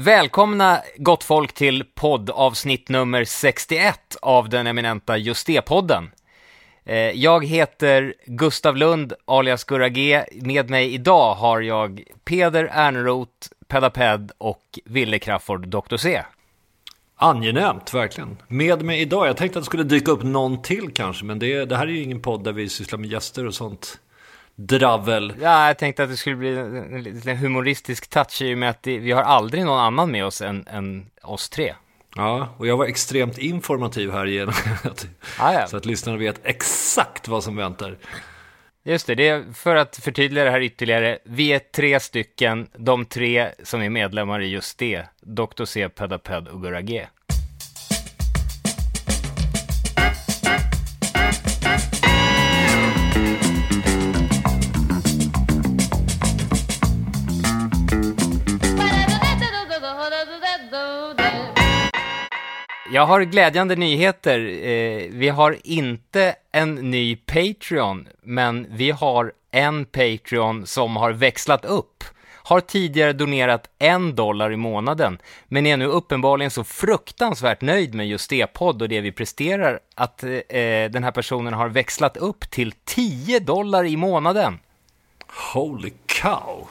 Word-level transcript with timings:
Välkomna 0.00 0.80
gott 0.96 1.24
folk 1.24 1.52
till 1.52 1.84
poddavsnitt 1.94 2.88
nummer 2.88 3.24
61 3.24 4.16
av 4.22 4.48
den 4.48 4.66
eminenta 4.66 5.16
Just 5.16 5.46
det-podden. 5.46 6.10
Eh, 6.84 6.96
jag 6.96 7.46
heter 7.46 8.14
Gustav 8.26 8.76
Lund 8.76 9.12
alias 9.24 9.64
Gurra 9.64 9.88
G. 9.88 10.24
Med 10.32 10.70
mig 10.70 10.94
idag 10.94 11.34
har 11.34 11.60
jag 11.60 12.02
Peder 12.24 12.70
Erneroth, 12.72 13.48
Pedaped 13.68 14.32
och 14.38 14.78
Ville 14.84 15.18
Crafoord, 15.18 15.68
Dr. 15.68 15.96
C. 15.96 16.22
Angenämt, 17.16 17.94
verkligen. 17.94 18.36
Med 18.48 18.82
mig 18.82 19.00
idag, 19.00 19.28
jag 19.28 19.36
tänkte 19.36 19.58
att 19.58 19.64
det 19.64 19.66
skulle 19.66 19.84
dyka 19.84 20.10
upp 20.10 20.22
någon 20.22 20.62
till 20.62 20.90
kanske, 20.94 21.24
men 21.24 21.38
det, 21.38 21.64
det 21.64 21.76
här 21.76 21.86
är 21.86 21.90
ju 21.90 22.02
ingen 22.02 22.22
podd 22.22 22.44
där 22.44 22.52
vi 22.52 22.68
sysslar 22.68 22.98
med 22.98 23.10
gäster 23.10 23.46
och 23.46 23.54
sånt 23.54 23.98
dravel. 24.58 25.34
Ja, 25.40 25.66
jag 25.66 25.78
tänkte 25.78 26.02
att 26.02 26.10
det 26.10 26.16
skulle 26.16 26.36
bli 26.36 26.58
en 26.58 27.02
liten 27.02 27.36
humoristisk 27.36 28.10
touch 28.10 28.42
i 28.42 28.54
och 28.54 28.58
med 28.58 28.70
att 28.70 28.82
det, 28.82 28.98
vi 28.98 29.12
har 29.12 29.22
aldrig 29.22 29.64
någon 29.64 29.80
annan 29.80 30.10
med 30.10 30.24
oss 30.24 30.42
än, 30.42 30.66
än 30.70 31.06
oss 31.22 31.48
tre. 31.48 31.74
Ja, 32.16 32.48
och 32.58 32.66
jag 32.66 32.76
var 32.76 32.86
extremt 32.86 33.38
informativ 33.38 34.12
här 34.12 34.26
genom 34.26 34.54
att, 34.84 35.06
Ah, 35.38 35.52
ja. 35.52 35.66
så 35.66 35.76
att 35.76 35.86
lyssnarna 35.86 36.18
vet 36.18 36.40
exakt 36.44 37.28
vad 37.28 37.44
som 37.44 37.56
väntar. 37.56 37.96
Just 38.84 39.06
det, 39.06 39.14
det 39.14 39.28
är 39.28 39.44
för 39.54 39.76
att 39.76 39.96
förtydliga 39.96 40.44
det 40.44 40.50
här 40.50 40.60
ytterligare. 40.60 41.18
Vi 41.24 41.52
är 41.52 41.58
tre 41.58 42.00
stycken, 42.00 42.68
de 42.76 43.04
tre 43.04 43.50
som 43.62 43.82
är 43.82 43.90
medlemmar 43.90 44.40
i 44.40 44.46
just 44.46 44.78
det. 44.78 45.04
Dr. 45.20 45.64
C, 45.64 45.88
Pedaped 45.88 46.48
och 46.48 46.62
Gurra 46.62 46.80
G. 46.80 47.06
Jag 62.98 63.06
har 63.06 63.20
glädjande 63.20 63.76
nyheter. 63.76 64.38
Eh, 64.38 65.08
vi 65.10 65.28
har 65.28 65.56
inte 65.64 66.34
en 66.52 66.74
ny 66.74 67.16
Patreon, 67.16 68.08
men 68.22 68.66
vi 68.70 68.90
har 68.90 69.32
en 69.50 69.84
Patreon 69.84 70.66
som 70.66 70.96
har 70.96 71.12
växlat 71.12 71.64
upp. 71.64 72.04
Har 72.34 72.60
tidigare 72.60 73.12
donerat 73.12 73.70
en 73.78 74.14
dollar 74.14 74.52
i 74.52 74.56
månaden, 74.56 75.18
men 75.48 75.66
är 75.66 75.76
nu 75.76 75.86
uppenbarligen 75.86 76.50
så 76.50 76.64
fruktansvärt 76.64 77.60
nöjd 77.60 77.94
med 77.94 78.08
just 78.08 78.30
det 78.30 78.46
podd 78.46 78.82
och 78.82 78.88
det 78.88 79.00
vi 79.00 79.12
presterar 79.12 79.80
att 79.94 80.22
eh, 80.22 80.30
den 80.90 81.04
här 81.04 81.12
personen 81.12 81.52
har 81.52 81.68
växlat 81.68 82.16
upp 82.16 82.50
till 82.50 82.72
10 82.84 83.40
dollar 83.40 83.84
i 83.84 83.96
månaden. 83.96 84.58
Holy 85.52 85.92
cow! 86.06 86.68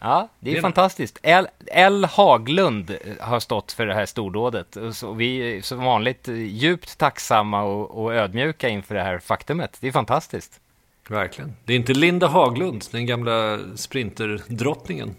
Ja, 0.00 0.28
det 0.40 0.50
är 0.50 0.54
Det 0.54 0.60
fantastiskt. 0.60 1.18
L, 1.22 1.48
L. 1.66 2.04
Haglund 2.04 2.90
eh, 2.90 2.96
har 3.20 3.40
stått 3.40 3.72
för 3.72 3.86
det 3.86 3.94
här 3.94 4.06
stordådet. 4.06 4.76
Så 4.92 5.12
vi 5.12 5.56
är 5.56 5.62
som 5.62 5.78
vanligt 5.84 6.28
eh, 6.28 6.34
djupt 6.34 6.98
tacksamma 6.98 7.62
och, 7.62 8.04
och 8.04 8.14
ödmjuka 8.14 8.68
inför 8.68 8.94
det 8.94 9.02
här 9.02 9.18
faktumet. 9.18 9.76
Det 9.80 9.88
är 9.88 9.92
fantastiskt. 9.92 10.60
Verkligen. 11.08 11.56
Det 11.64 11.72
är 11.72 11.76
inte 11.76 11.94
Linda 11.94 12.26
Haglund, 12.26 12.84
den 12.90 13.06
gamla 13.06 13.58
sprinterdrottningen. 13.76 15.14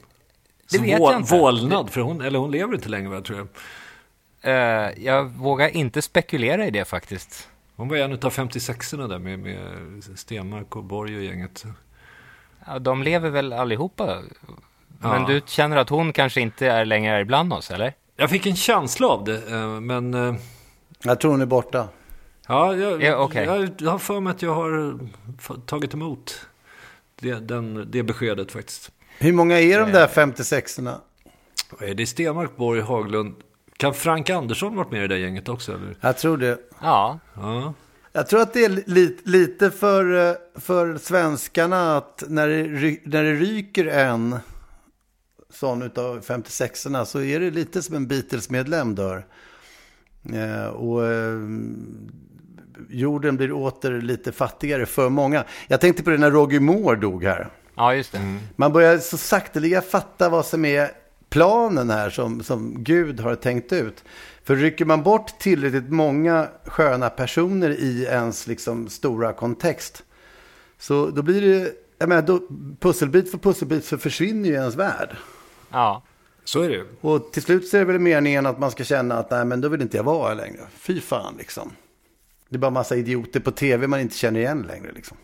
Det 0.71 0.77
Som 0.77 0.85
vet 0.85 0.99
vå- 0.99 1.11
jag 1.11 1.19
inte. 1.21 1.35
Vålnad, 1.37 1.89
för 1.89 2.01
hon, 2.01 2.21
eller 2.21 2.39
hon 2.39 2.51
lever 2.51 2.75
inte 2.75 2.89
längre 2.89 3.21
tror 3.21 3.37
jag. 3.37 3.47
Eh, 4.41 5.03
jag 5.05 5.23
vågar 5.25 5.69
inte 5.75 6.01
spekulera 6.01 6.67
i 6.67 6.71
det 6.71 6.85
faktiskt. 6.85 7.49
Hon 7.75 7.87
var 7.89 7.97
en 7.97 8.11
av 8.11 8.17
56orna 8.19 9.07
där 9.07 9.19
med, 9.19 9.39
med 9.39 9.59
Stenmark 10.15 10.75
och 10.75 10.83
Borg 10.83 11.17
och 11.17 11.23
gänget. 11.23 11.65
Ja, 12.67 12.79
de 12.79 13.03
lever 13.03 13.29
väl 13.29 13.53
allihopa? 13.53 14.21
Men 14.99 15.21
Ja. 15.21 15.27
du 15.27 15.41
känner 15.45 15.77
att 15.77 15.89
hon 15.89 16.13
kanske 16.13 16.41
inte 16.41 16.67
är 16.67 16.85
längre 16.85 17.21
ibland 17.21 17.53
oss, 17.53 17.71
eller? 17.71 17.93
Jag 18.15 18.29
fick 18.29 18.45
en 18.45 18.55
känsla 18.55 19.07
av 19.07 19.23
det, 19.23 19.51
eh, 19.51 19.67
men... 19.79 20.13
eh, 20.13 20.35
Jag 21.03 21.19
tror 21.19 21.31
hon 21.31 21.41
är 21.41 21.45
borta. 21.45 21.87
Ja, 22.47 22.75
jag, 22.75 23.03
Ja, 23.03 23.15
okej. 23.17 23.69
jag 23.79 23.91
har 23.91 23.99
för 23.99 24.19
mig 24.19 24.31
att 24.31 24.41
jag 24.41 24.53
har 24.55 24.99
f- 25.39 25.51
tagit 25.65 25.93
emot 25.93 26.45
det, 27.19 27.33
den, 27.33 27.87
det 27.91 28.03
beskedet 28.03 28.51
faktiskt. 28.51 28.91
Hur 29.19 29.33
många 29.33 29.59
är 29.59 29.79
de 29.79 29.91
där 29.91 30.07
56orna? 30.07 30.93
Eh, 31.81 31.95
Det 31.95 32.03
är 32.03 32.05
Stenmark, 32.05 32.55
Borg, 32.57 32.81
Haglund. 32.81 33.35
Kan 33.77 33.93
Frank 33.93 34.29
Andersson 34.29 34.75
varit 34.75 34.91
med 34.91 34.97
i 35.03 35.07
det 35.07 35.15
där 35.15 35.21
gänget 35.21 35.49
också? 35.49 35.71
Eller? 35.75 35.95
Jag 36.01 36.17
tror 36.17 36.37
det. 36.37 36.57
Ja, 36.81 37.19
Ja. 37.35 37.73
Jag 38.19 38.27
tror 38.27 38.41
att 38.41 38.53
det 38.53 38.65
är 38.65 38.69
li, 38.69 39.17
lite 39.23 39.71
för, 39.71 40.29
eh, 40.29 40.35
för 40.55 40.97
svenskarna 40.97 41.97
att 41.97 42.23
när 42.27 42.47
det, 42.47 42.99
när 43.03 43.23
det 43.23 43.33
ryker 43.33 43.85
en 43.85 44.39
sån 45.49 45.81
utav 45.81 46.21
56orna 46.21 47.05
så 47.05 47.21
är 47.21 47.39
det 47.39 47.51
lite 47.51 47.81
som 47.81 47.95
en 47.95 48.07
Beatles-medlem 48.07 48.95
dör. 48.95 49.25
Eh, 50.33 50.67
och 50.67 51.07
eh, 51.07 51.39
jorden 52.89 53.37
blir 53.37 53.51
åter 53.51 54.01
lite 54.01 54.31
fattigare 54.31 54.85
för 54.85 55.09
många. 55.09 55.43
Jag 55.67 55.81
tänkte 55.81 56.03
på 56.03 56.09
det 56.09 56.17
när 56.17 56.31
Roger 56.31 56.59
Moore 56.59 56.95
dog 56.95 57.23
här. 57.23 57.49
ja 57.75 57.95
just 57.95 58.11
det. 58.11 58.37
Man 58.55 58.73
börjar 58.73 58.97
så 58.97 59.17
sakteliga 59.17 59.81
fatta 59.81 60.29
vad 60.29 60.45
som 60.45 60.65
är 60.65 60.91
planen 61.29 61.89
här 61.89 62.09
som, 62.09 62.43
som 62.43 62.83
Gud 62.83 63.19
har 63.19 63.35
tänkt 63.35 63.73
ut. 63.73 64.03
För 64.43 64.55
rycker 64.55 64.85
man 64.85 65.03
bort 65.03 65.39
tillräckligt 65.39 65.89
många 65.89 66.47
sköna 66.65 67.09
personer 67.09 67.69
i 67.69 68.03
ens 68.03 68.47
liksom 68.47 68.89
stora 68.89 69.33
kontext. 69.33 70.03
Så 70.77 71.09
då 71.09 71.21
blir 71.21 71.41
det, 71.41 71.73
jag 71.97 72.09
menar, 72.09 72.21
då, 72.21 72.41
pusselbit 72.79 73.31
för 73.31 73.37
pusselbit 73.37 73.85
så 73.85 73.97
försvinner 73.97 74.49
ju 74.49 74.55
ens 74.55 74.75
värld. 74.75 75.15
Ja. 75.71 76.03
Så 76.43 76.61
är 76.61 76.69
det. 76.69 76.85
Och 77.01 77.31
till 77.31 77.41
slut 77.41 77.67
så 77.67 77.77
är 77.77 77.79
det 77.79 77.85
väl 77.85 77.99
meningen 77.99 78.45
att 78.45 78.59
man 78.59 78.71
ska 78.71 78.83
känna 78.83 79.17
att 79.17 79.31
nej 79.31 79.45
men 79.45 79.61
då 79.61 79.69
vill 79.69 79.81
inte 79.81 79.97
jag 79.97 80.03
vara 80.03 80.27
här 80.27 80.35
längre. 80.35 80.61
Fy 80.73 81.01
fan 81.01 81.35
liksom. 81.37 81.71
Det 82.49 82.55
är 82.55 82.59
bara 82.59 82.71
massa 82.71 82.95
idioter 82.95 83.39
på 83.39 83.51
tv 83.51 83.87
man 83.87 83.99
inte 83.99 84.17
känner 84.17 84.39
igen 84.39 84.65
längre 84.67 84.91
liksom. 84.91 85.17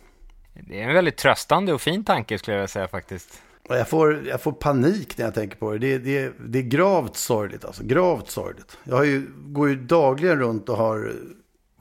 Det 0.54 0.82
är 0.82 0.88
en 0.88 0.94
väldigt 0.94 1.18
tröstande 1.18 1.74
och 1.74 1.82
fin 1.82 2.04
tanke 2.04 2.38
skulle 2.38 2.58
jag 2.58 2.70
säga 2.70 2.88
faktiskt. 2.88 3.42
Jag, 3.70 3.90
får, 3.90 4.28
jag 4.28 4.42
får 4.42 4.52
panik 4.52 5.18
när 5.18 5.26
jag 5.26 5.34
tänker 5.34 5.58
på 5.58 5.72
det. 5.72 5.78
Det, 5.78 5.98
det, 5.98 6.34
det 6.48 6.60
är 6.60 6.64
gravt 6.64 7.16
sorgligt 7.16 7.66
alltså. 7.66 7.84
Gravt 7.84 8.30
sorgligt. 8.30 8.78
Jag 8.84 9.06
ju, 9.06 9.28
går 9.36 9.70
ju 9.70 9.76
dagligen 9.76 10.40
runt 10.40 10.70
och 10.70 10.78
har 10.78 11.14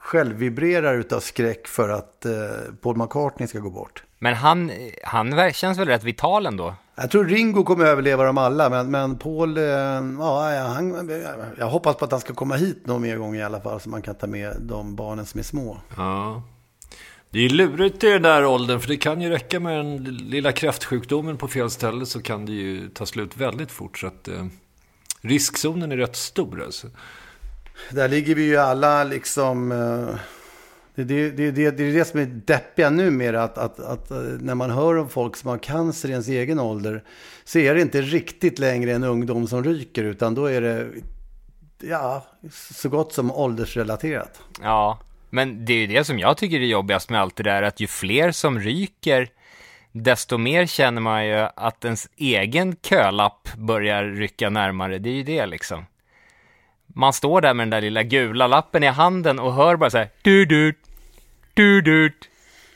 självvibrerar 0.05 0.95
utav 0.95 1.19
skräck 1.19 1.67
för 1.67 1.89
att 1.89 2.25
eh, 2.25 2.31
Paul 2.81 2.97
McCartney 2.97 3.47
ska 3.47 3.59
gå 3.59 3.69
bort. 3.69 4.03
Men 4.19 4.33
han, 4.33 4.71
han 5.03 5.53
känns 5.53 5.77
väl 5.77 5.87
rätt 5.87 6.03
vital 6.03 6.45
ändå? 6.45 6.75
Jag 6.95 7.11
tror 7.11 7.25
Ringo 7.25 7.63
kommer 7.63 7.85
överleva 7.85 8.23
dem 8.23 8.37
alla, 8.37 8.69
men, 8.69 8.91
men 8.91 9.17
Paul, 9.17 9.57
eh, 9.57 9.63
ja, 9.63 10.73
han, 10.75 11.09
jag 11.57 11.67
hoppas 11.67 11.95
på 11.95 12.05
att 12.05 12.11
han 12.11 12.19
ska 12.19 12.33
komma 12.33 12.55
hit 12.55 12.85
någon 12.85 13.01
mer 13.01 13.17
gång 13.17 13.35
i 13.35 13.43
alla 13.43 13.61
fall, 13.61 13.79
så 13.79 13.89
man 13.89 14.01
kan 14.01 14.15
ta 14.15 14.27
med 14.27 14.55
de 14.59 14.95
barnen 14.95 15.25
som 15.25 15.39
är 15.39 15.43
små. 15.43 15.77
Ja. 15.97 16.43
Det 17.35 17.45
är 17.45 17.49
lurigt 17.49 18.03
i 18.03 18.09
den 18.09 18.21
där 18.21 18.45
åldern, 18.45 18.79
för 18.79 18.87
det 18.87 18.97
kan 18.97 19.21
ju 19.21 19.29
räcka 19.29 19.59
med 19.59 19.77
den 19.77 20.03
lilla 20.03 20.51
kräftsjukdomen 20.51 21.37
på 21.37 21.47
fel 21.47 21.69
ställe 21.69 22.05
så 22.05 22.21
kan 22.21 22.45
det 22.45 22.51
ju 22.51 22.89
ta 22.89 23.05
slut 23.05 23.37
väldigt 23.37 23.71
fort. 23.71 23.97
Så 23.97 24.07
att 24.07 24.27
eh, 24.27 24.45
riskzonen 25.21 25.91
är 25.91 25.97
rätt 25.97 26.15
stor 26.15 26.63
alltså. 26.63 26.87
Där 27.91 28.09
ligger 28.09 28.35
vi 28.35 28.43
ju 28.43 28.57
alla 28.57 29.03
liksom, 29.03 29.71
eh, 29.71 30.15
Det, 30.95 31.03
det, 31.03 31.29
det, 31.29 31.51
det, 31.51 31.71
det 31.71 31.83
är 31.83 31.93
det 31.93 32.05
som 32.05 32.19
är 32.19 32.25
deppiga 32.25 32.89
numera, 32.89 33.43
att, 33.43 33.57
att, 33.57 33.79
att 33.79 34.11
eh, 34.11 34.17
när 34.17 34.55
man 34.55 34.71
hör 34.71 34.97
om 34.97 35.09
folk 35.09 35.35
som 35.35 35.49
har 35.49 35.57
cancer 35.57 36.09
i 36.09 36.11
ens 36.11 36.27
egen 36.27 36.59
ålder 36.59 37.03
så 37.43 37.59
är 37.59 37.75
det 37.75 37.81
inte 37.81 38.01
riktigt 38.01 38.59
längre 38.59 38.91
en 38.91 39.03
ungdom 39.03 39.47
som 39.47 39.63
ryker, 39.63 40.03
utan 40.03 40.35
då 40.35 40.45
är 40.45 40.61
det 40.61 40.87
ja, 41.79 42.25
så 42.51 42.89
gott 42.89 43.13
som 43.13 43.31
åldersrelaterat. 43.31 44.41
Ja, 44.61 44.99
men 45.35 45.65
det 45.65 45.73
är 45.73 45.77
ju 45.77 45.87
det 45.87 46.03
som 46.03 46.19
jag 46.19 46.37
tycker 46.37 46.59
är 46.59 46.65
jobbigast 46.65 47.09
med 47.09 47.21
allt 47.21 47.35
det 47.35 47.43
där, 47.43 47.63
att 47.63 47.79
ju 47.79 47.87
fler 47.87 48.31
som 48.31 48.59
ryker, 48.59 49.29
desto 49.91 50.37
mer 50.37 50.65
känner 50.65 51.01
man 51.01 51.27
ju 51.27 51.47
att 51.55 51.85
ens 51.85 52.09
egen 52.17 52.75
kölapp 52.75 53.49
börjar 53.57 54.03
rycka 54.03 54.49
närmare. 54.49 54.97
Det 54.97 55.09
är 55.09 55.13
ju 55.13 55.23
det 55.23 55.45
liksom. 55.45 55.85
Man 56.87 57.13
står 57.13 57.41
där 57.41 57.53
med 57.53 57.61
den 57.61 57.69
där 57.69 57.81
lilla 57.81 58.03
gula 58.03 58.47
lappen 58.47 58.83
i 58.83 58.87
handen 58.87 59.39
och 59.39 59.53
hör 59.53 59.75
bara 59.75 59.89
så 59.89 59.97
här 59.97 60.09
du 60.21 60.45
du 60.45 60.73
du 61.53 61.81
du 61.81 62.09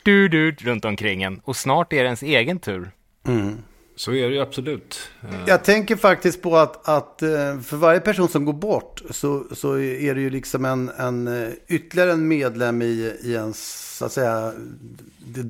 du 0.04 0.28
du 0.28 0.52
runt 0.52 0.86
omkring 0.86 1.24
en 1.24 1.40
och 1.40 1.56
snart 1.56 1.94
är 1.94 1.98
det 1.98 2.06
ens 2.06 2.24
egen 2.24 2.60
tur. 2.60 2.92
Mm. 3.28 3.64
Så 4.00 4.14
är 4.14 4.30
det 4.30 4.36
ju 4.36 4.42
absolut. 4.42 5.00
Jag 5.48 5.64
tänker 5.64 5.96
faktiskt 5.96 6.42
på 6.42 6.58
att, 6.58 6.90
att 6.90 7.22
eh, 7.22 7.60
för 7.60 7.76
varje 7.76 8.00
person 8.00 8.30
som 8.30 8.46
går 8.46 8.54
bort 8.54 9.02
så, 9.10 9.44
så 9.52 9.80
är 9.80 10.16
det 10.16 10.22
ju 10.22 10.30
liksom 10.30 10.66
en, 10.66 10.90
en 10.90 11.28
eh, 11.28 11.50
ytterligare 11.68 12.12
en 12.12 12.28
medlem 12.28 12.82
i, 12.82 13.14
i 13.22 13.34
ens, 13.34 13.98
så 13.98 14.06
att 14.06 14.12
säga, 14.12 14.54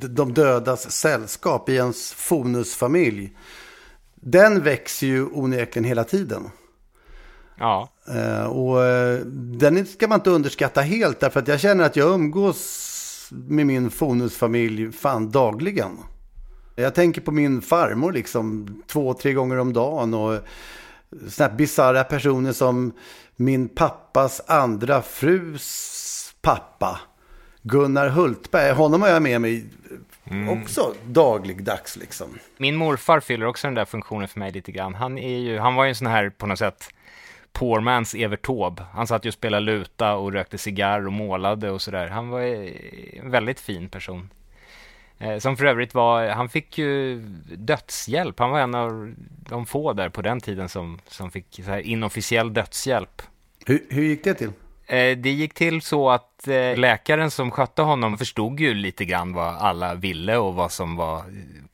de 0.10 0.34
dödas 0.34 0.92
sällskap, 0.92 1.70
i 1.70 1.76
ens 1.76 2.14
fonusfamilj. 2.14 3.38
Den 4.16 4.64
växer 4.64 5.08
ju 5.08 5.26
onekligen 5.26 5.86
hela 5.86 6.04
tiden. 6.04 6.50
Ja. 7.58 7.90
Eh, 8.08 8.44
och 8.44 8.80
den 9.60 9.86
ska 9.86 10.08
man 10.08 10.20
inte 10.20 10.30
underskatta 10.30 10.82
helt, 10.82 11.20
därför 11.20 11.40
att 11.40 11.48
jag 11.48 11.60
känner 11.60 11.84
att 11.84 11.96
jag 11.96 12.14
umgås 12.14 13.30
med 13.32 13.66
min 13.68 13.92
fonusfamilj 13.92 14.92
fan 14.92 15.32
dagligen. 15.32 15.98
Jag 16.80 16.96
tänker 16.96 17.22
på 17.22 17.32
min 17.32 17.62
farmor 17.62 18.14
liksom 18.14 18.68
två, 18.88 19.14
tre 19.14 19.34
gånger 19.34 19.58
om 19.58 19.74
dagen. 19.74 20.14
Och 20.14 20.40
sådana 21.28 21.52
här 21.52 21.58
bisarra 21.58 22.04
personer 22.04 22.52
som 22.52 22.92
min 23.36 23.70
pappas 23.70 24.42
andra 24.48 25.02
frus 25.02 26.34
pappa. 26.42 27.00
Gunnar 27.62 28.10
Hultberg. 28.10 28.72
Honom 28.72 29.02
har 29.02 29.10
jag 29.10 29.22
med 29.22 29.42
mig 29.42 29.66
mm. 30.24 30.50
också 30.50 30.94
dagligdags 31.06 31.98
liksom. 31.98 32.40
Min 32.58 32.76
morfar 32.76 33.20
fyller 33.20 33.46
också 33.46 33.68
den 33.68 33.76
där 33.76 33.86
funktionen 33.86 34.28
för 34.28 34.40
mig 34.40 34.52
lite 34.52 34.72
grann. 34.72 34.96
Han, 34.96 35.18
är 35.18 35.38
ju, 35.38 35.60
han 35.60 35.76
var 35.76 35.84
ju 35.84 35.90
en 35.90 35.96
sån 35.96 36.08
här 36.08 36.30
på 36.30 36.48
något 36.48 36.60
sätt 36.60 36.90
poor 37.54 37.80
man's 37.80 38.24
Evert 38.24 38.46
Taube. 38.46 38.84
Han 38.94 39.08
satt 39.08 39.26
ju 39.26 39.28
och 39.28 39.34
spelade 39.34 39.66
luta 39.66 40.16
och 40.16 40.34
rökte 40.34 40.58
cigarr 40.58 41.06
och 41.06 41.14
målade 41.14 41.72
och 41.72 41.82
sådär. 41.82 42.08
Han 42.08 42.30
var 42.30 42.42
en 42.42 43.32
väldigt 43.32 43.60
fin 43.60 43.90
person. 43.90 44.30
Eh, 45.20 45.38
som 45.38 45.58
för 45.58 45.66
övrigt 45.66 45.94
var, 45.94 46.28
han 46.28 46.50
fick 46.50 46.78
ju 46.78 47.20
dödshjälp. 47.58 48.40
Han 48.40 48.50
var 48.52 48.60
en 48.60 48.76
av 48.76 49.14
de 49.50 49.66
få 49.66 49.94
där 49.94 50.10
på 50.10 50.22
den 50.22 50.42
tiden 50.42 50.70
som, 50.70 51.00
som 51.08 51.32
fick 51.32 51.56
så 51.56 51.72
här 51.72 51.80
inofficiell 51.80 52.54
dödshjälp. 52.54 53.22
Hur, 53.66 53.86
hur 53.90 54.04
gick 54.04 54.24
det 54.24 54.34
till? 54.34 54.52
Eh, 54.88 55.18
det 55.18 55.30
gick 55.30 55.54
till 55.54 55.82
så 55.82 56.10
att 56.10 56.48
eh, 56.48 56.78
läkaren 56.78 57.32
som 57.32 57.52
skötte 57.52 57.82
honom 57.82 58.18
förstod 58.18 58.60
ju 58.60 58.74
lite 58.74 59.06
grann 59.06 59.34
vad 59.34 59.56
alla 59.56 59.96
ville 59.96 60.38
och 60.38 60.56
vad 60.56 60.72
som 60.72 60.96
var 60.96 61.24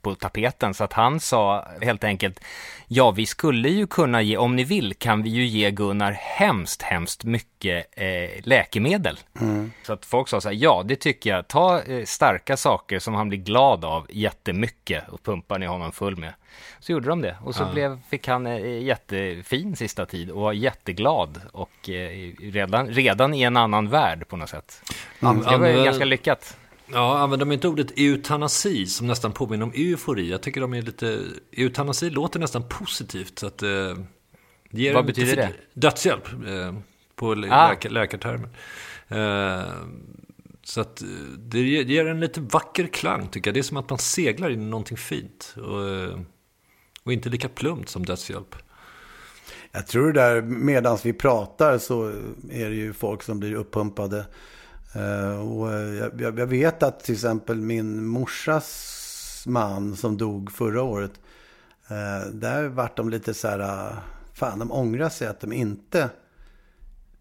på 0.01 0.15
tapeten. 0.15 0.73
Så 0.73 0.83
att 0.83 0.93
han 0.93 1.19
sa 1.19 1.67
helt 1.81 2.03
enkelt, 2.03 2.39
ja 2.87 3.11
vi 3.11 3.25
skulle 3.25 3.69
ju 3.69 3.87
kunna 3.87 4.21
ge, 4.21 4.37
om 4.37 4.55
ni 4.55 4.63
vill 4.63 4.93
kan 4.93 5.23
vi 5.23 5.29
ju 5.29 5.45
ge 5.45 5.71
Gunnar 5.71 6.11
hemskt, 6.11 6.81
hemskt 6.81 7.23
mycket 7.23 7.85
eh, 7.91 8.43
läkemedel. 8.43 9.19
Mm. 9.41 9.71
Så 9.83 9.93
att 9.93 10.05
folk 10.05 10.27
sa 10.27 10.41
så 10.41 10.49
här, 10.49 10.55
ja 10.55 10.83
det 10.85 10.95
tycker 10.95 11.29
jag, 11.29 11.47
ta 11.47 11.81
eh, 11.81 12.05
starka 12.05 12.57
saker 12.57 12.99
som 12.99 13.13
han 13.13 13.29
blir 13.29 13.39
glad 13.39 13.85
av 13.85 14.07
jättemycket 14.09 15.09
och 15.09 15.23
pumpar 15.23 15.59
ni 15.59 15.65
honom 15.65 15.91
full 15.91 16.17
med. 16.17 16.33
Så 16.79 16.91
gjorde 16.91 17.09
de 17.09 17.21
det 17.21 17.37
och 17.43 17.55
så 17.55 17.63
ja. 17.63 17.71
blev, 17.73 17.99
fick 18.09 18.27
han 18.27 18.47
eh, 18.47 18.83
jättefin 18.83 19.75
sista 19.75 20.05
tid 20.05 20.31
och 20.31 20.41
var 20.41 20.53
jätteglad 20.53 21.41
och 21.51 21.89
eh, 21.89 22.31
redan, 22.39 22.87
redan 22.87 23.33
i 23.33 23.41
en 23.41 23.57
annan 23.57 23.89
värld 23.89 24.27
på 24.27 24.37
något 24.37 24.49
sätt. 24.49 24.81
Mm. 25.21 25.39
Det 25.39 25.57
var 25.57 25.85
ganska 25.85 26.05
lyckat. 26.05 26.57
Ja, 26.91 27.17
använder 27.17 27.45
de 27.45 27.51
inte 27.53 27.67
ordet 27.67 27.99
eutanasi 27.99 28.85
som 28.85 29.07
nästan 29.07 29.31
påminner 29.31 29.65
om 29.65 29.71
eufori? 29.75 30.29
Jag 30.29 30.41
tycker 30.41 30.61
de 30.61 30.73
är 30.73 30.81
lite... 30.81 31.19
Eutanasi 31.51 32.09
låter 32.09 32.39
nästan 32.39 32.69
positivt. 32.69 33.39
Så 33.39 33.47
att, 33.47 33.63
eh, 33.63 33.97
ger 34.69 34.93
Vad 34.93 35.05
betyder 35.05 35.35
det? 35.35 35.51
Dödshjälp 35.73 36.27
eh, 36.27 36.73
på 37.15 37.31
ah. 37.31 37.35
läkar, 37.69 37.89
läkartermer. 37.89 38.49
Eh, 39.07 39.73
så 40.63 40.81
att 40.81 41.01
eh, 41.01 41.07
det 41.37 41.61
ger 41.61 42.07
en 42.07 42.19
lite 42.19 42.41
vacker 42.41 42.87
klang 42.87 43.27
tycker 43.27 43.49
jag. 43.49 43.53
Det 43.53 43.59
är 43.59 43.63
som 43.63 43.77
att 43.77 43.89
man 43.89 43.99
seglar 43.99 44.49
in 44.49 44.61
i 44.61 44.65
någonting 44.65 44.97
fint. 44.97 45.55
Och, 45.57 45.89
eh, 45.89 46.19
och 47.03 47.13
inte 47.13 47.29
lika 47.29 47.49
plumpt 47.49 47.89
som 47.89 48.05
dödshjälp. 48.05 48.55
Jag 49.71 49.87
tror 49.87 50.11
det 50.11 50.21
där, 50.21 50.41
medan 50.41 50.97
vi 51.03 51.13
pratar 51.13 51.77
så 51.77 52.07
är 52.51 52.69
det 52.69 52.75
ju 52.75 52.93
folk 52.93 53.23
som 53.23 53.39
blir 53.39 53.53
uppumpade 53.53 54.25
Eh, 54.95 55.39
och 55.51 55.73
eh, 55.73 56.09
jag, 56.17 56.39
jag, 56.39 56.47
vet 56.47 56.83
att 56.83 56.99
till 56.99 57.13
exempel 57.13 57.61
min 57.61 58.05
morsas 58.05 59.43
man 59.47 59.95
som 59.95 60.17
dog 60.17 60.51
förra 60.51 60.81
året. 60.81 61.11
Eh, 61.87 62.31
där 62.31 62.67
vart 62.67 62.97
de 62.97 63.09
lite 63.09 63.33
så 63.33 63.47
här, 63.47 63.93
fan 64.33 64.59
de 64.59 64.71
ångrar 64.71 65.09
sig 65.09 65.27
att 65.27 65.39
de 65.39 65.53
inte 65.53 66.09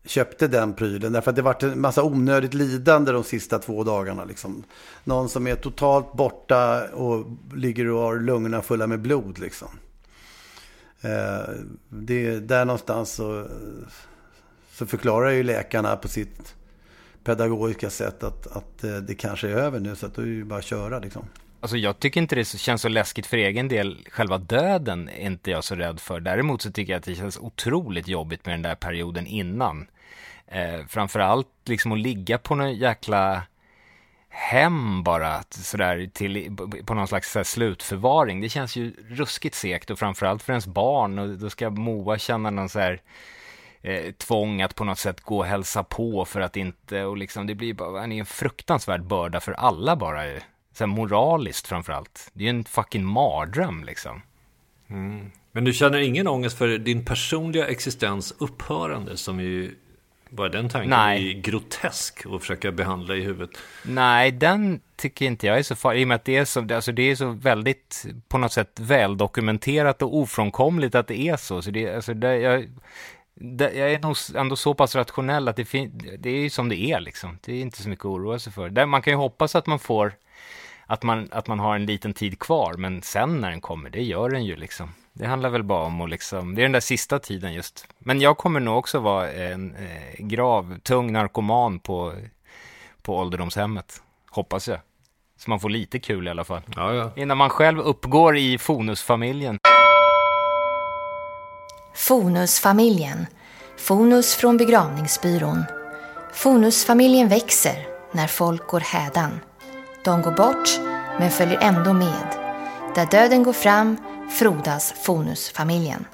köpte 0.05 0.49
den 0.49 0.75
prylen. 0.75 1.13
Därför 1.13 1.31
att 1.31 1.37
det 1.37 1.43
vart 1.43 1.63
en 1.63 1.81
massa 1.81 2.03
onödigt 2.03 2.55
lidande 2.55 3.13
de 3.13 3.25
sista 3.25 3.59
två 3.59 3.85
dagarna. 3.85 4.25
Liksom. 4.25 4.65
Någon 5.05 5.29
som 5.29 5.47
är 5.47 5.55
totalt 5.55 6.13
borta 6.13 6.89
och 6.89 7.27
ligger 7.55 7.89
och 7.91 8.01
har 8.01 8.17
lungorna 8.17 8.63
fulla 8.63 8.87
med 8.87 9.01
blod. 9.01 9.39
Liksom. 9.39 9.69
Det 11.89 12.27
är 12.27 12.41
där 12.41 12.65
någonstans 12.65 13.13
så, 13.13 13.47
så 14.73 14.87
förklarar 14.87 15.31
ju 15.31 15.43
läkarna 15.43 15.97
på 15.97 16.09
sitt 16.09 16.55
pedagogiska 17.25 17.91
sätt 17.91 18.23
att, 18.23 18.47
att 18.47 18.85
eh, 18.85 18.97
det 18.97 19.15
kanske 19.15 19.49
är 19.49 19.53
över 19.53 19.81
nu. 19.81 19.97
Så 19.97 20.07
att 20.07 20.15
då 20.15 20.23
är 20.23 20.27
det 20.27 20.33
ju 20.33 20.45
bara 20.45 20.59
att 20.59 20.65
köra 20.65 20.99
liksom. 20.99 21.25
Alltså 21.61 21.77
jag 21.77 21.99
tycker 21.99 22.21
inte 22.21 22.35
det 22.35 22.45
känns 22.45 22.83
så 22.83 22.89
läskigt 22.89 23.27
för 23.27 23.37
egen 23.37 23.69
del. 23.69 23.99
Själva 24.11 24.39
döden 24.39 25.09
är 25.09 25.27
inte 25.27 25.51
jag 25.51 25.65
så 25.65 25.75
rädd 25.75 26.01
för. 26.01 26.21
Däremot 26.21 26.63
så 26.63 26.73
tycker 26.73 26.93
jag 26.93 26.99
att 26.99 27.05
det 27.05 27.15
känns 27.15 27.39
otroligt 27.39 28.09
jobbigt 28.09 28.47
med 28.47 28.55
den 28.55 28.63
där 28.63 28.75
perioden 28.75 29.27
innan. 29.27 29.87
Eh, 30.47 30.87
framförallt 30.89 31.49
liksom 31.65 31.93
att 31.93 31.99
ligga 31.99 32.39
på 32.39 32.55
någon 32.55 32.75
jäkla 32.75 33.43
hem 34.29 35.03
bara 35.03 35.43
sådär 35.51 36.11
till, 36.13 36.57
på 36.87 36.95
någon 36.95 37.09
slags 37.09 37.33
sådär, 37.33 37.45
slutförvaring. 37.45 38.41
Det 38.41 38.49
känns 38.49 38.77
ju 38.77 38.93
ruskigt 39.09 39.55
segt 39.55 39.91
och 39.91 39.99
framförallt 39.99 40.43
för 40.43 40.53
ens 40.53 40.67
barn 40.67 41.19
och 41.19 41.29
då 41.29 41.51
ska 41.51 41.71
Moa 41.71 42.19
känna 42.19 42.51
någon 42.51 42.69
så 42.69 42.79
här 42.79 43.01
eh, 43.85 44.13
tvång 44.13 44.63
att 44.63 44.75
på 44.75 44.85
något 44.85 44.99
sätt 44.99 45.21
gå 45.21 45.39
och 45.39 45.47
hälsa 45.47 45.85
på 45.85 46.25
för 46.25 46.41
att 46.41 46.57
inte, 46.57 47.05
och 47.05 47.17
liksom 47.17 47.47
det 47.47 47.55
blir 47.55 47.75
bara 47.75 48.05
en 48.05 48.27
fruktansvärd 48.27 49.03
börda 49.03 49.41
för 49.41 49.53
alla 49.53 49.97
bara. 49.97 50.23
Så 50.73 50.85
här 50.85 50.87
moraliskt 50.87 51.67
framförallt. 51.67 52.31
Det 52.33 52.45
är 52.45 52.45
ju 52.45 52.51
en 52.51 52.65
fucking 52.65 53.05
mardröm 53.05 53.85
liksom. 53.85 54.23
Mm. 54.89 55.31
Men 55.53 55.65
du 55.65 55.73
känner 55.73 55.99
ingen 55.99 56.29
ångest 56.29 56.59
för 56.59 56.79
din 56.79 57.05
personliga 57.05 57.67
existens 57.67 58.35
upphörande 58.39 59.17
som 59.17 59.41
ju 59.41 59.75
bara 60.31 60.49
den 60.49 60.69
tanken 60.69 60.91
Nej. 60.91 61.31
är 61.31 61.41
grotesk 61.41 62.27
att 62.27 62.41
försöka 62.41 62.73
behandla 62.73 63.15
i 63.15 63.21
huvudet. 63.21 63.51
Nej, 63.83 64.33
den 64.33 64.81
tycker 64.97 65.27
inte 65.27 65.47
jag 65.47 65.59
är 65.59 65.63
så 65.63 65.77
farlig. 65.77 66.01
I 66.01 66.05
och 66.05 66.09
med 66.09 66.15
att 66.15 66.25
det 66.25 66.37
är 66.37 66.45
så, 66.45 66.75
alltså 66.75 66.93
det 66.93 67.03
är 67.03 67.17
så 67.17 67.31
väldigt 67.31 68.07
på 68.29 68.39
något 68.39 68.53
sätt 68.53 68.81
väldokumenterat 68.81 70.03
och 70.03 70.17
ofrånkomligt 70.17 70.95
att 70.95 71.07
det 71.07 71.21
är 71.21 71.37
så. 71.37 71.63
så 71.63 71.71
det, 71.71 71.95
alltså 71.95 72.15
det, 72.15 72.37
jag, 72.37 72.69
jag 73.59 73.93
är 73.93 73.99
nog 73.99 74.17
ändå 74.35 74.57
så 74.57 74.75
pass 74.75 74.95
rationell 74.95 75.49
att 75.49 75.57
det, 75.57 75.91
det 76.19 76.31
är 76.31 76.51
som 76.51 76.69
det 76.69 76.77
är 76.77 77.01
liksom. 77.01 77.39
Det 77.45 77.53
är 77.53 77.61
inte 77.61 77.83
så 77.83 77.89
mycket 77.89 78.05
att 78.05 78.11
oroa 78.11 78.39
sig 78.39 78.53
för. 78.53 78.87
man 78.87 79.03
kan 79.03 79.13
ju 79.13 79.17
hoppas 79.17 79.55
att 79.55 79.67
man 79.67 79.79
får, 79.79 80.13
att 80.87 81.03
man, 81.03 81.29
att 81.33 81.49
man 81.49 81.59
har 81.59 81.75
en 81.75 81.87
liten 81.87 82.13
tid 82.13 82.39
kvar, 82.39 82.75
men 82.75 83.03
sen 83.03 83.41
när 83.41 83.51
den 83.51 83.61
kommer, 83.61 83.91
det 83.91 84.03
gör 84.03 84.31
den 84.31 84.45
ju 84.45 84.57
liksom. 84.57 84.89
Det 85.13 85.27
handlar 85.27 85.51
väl 85.51 85.63
bara 85.63 85.85
om 85.85 86.01
att 86.01 86.11
liksom, 86.11 86.55
det 86.55 86.61
är 86.61 86.63
den 86.63 86.73
där 86.73 86.81
sista 86.81 87.19
tiden 87.19 87.55
just. 87.55 87.87
Men 87.99 88.21
jag 88.21 88.39
kommer 88.39 88.61
nog 88.61 88.79
också 88.79 88.99
vara 88.99 89.33
en 89.33 89.75
eh, 89.75 90.27
grav, 90.27 90.79
tung 90.83 91.13
narkoman 91.13 91.79
på, 91.79 92.13
på 93.03 93.17
ålderdomshemmet. 93.17 94.03
Hoppas 94.31 94.69
jag. 94.69 94.79
Så 95.37 95.51
man 95.51 95.61
får 95.61 95.71
lite 95.71 95.99
kul 95.99 96.27
i 96.27 96.31
alla 96.31 96.45
fall. 96.45 96.63
Ja, 96.77 96.95
ja. 96.95 97.11
Innan 97.17 97.37
man 97.37 97.51
själv 97.51 97.81
uppgår 97.81 98.37
i 98.37 98.59
Fonusfamiljen. 98.59 99.59
Fonusfamiljen. 101.97 103.27
Fonus 103.79 104.35
från 104.35 104.57
begravningsbyrån. 104.57 105.65
Fonusfamiljen 106.33 107.29
växer 107.29 107.87
när 108.13 108.27
folk 108.27 108.67
går 108.67 108.81
hädan. 108.81 109.41
De 110.05 110.23
går 110.23 110.31
bort, 110.31 110.81
men 111.19 111.31
följer 111.31 111.59
ändå 111.61 111.93
med. 111.93 112.37
Där 112.95 113.07
döden 113.07 113.43
går 113.43 113.53
fram 113.53 113.97
frodas 114.39 114.95
Fonusfamiljen. 115.03 116.05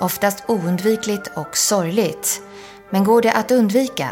Oftast 0.00 0.44
oundvikligt 0.48 1.30
och 1.36 1.56
sorgligt. 1.56 2.42
Men 2.90 3.04
går 3.04 3.22
det 3.22 3.32
att 3.32 3.50
undvika? 3.50 4.08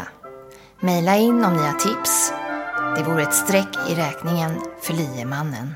Maila 0.79 1.17
in 1.17 1.45
om 1.45 1.53
ni 1.53 1.63
har 1.63 1.79
tips. 1.79 2.33
Det 2.97 3.03
vore 3.03 3.23
ett 3.23 3.33
streck 3.33 3.89
i 3.89 3.95
räkningen 3.95 4.61
för 4.81 4.93
liemannen. 4.93 5.75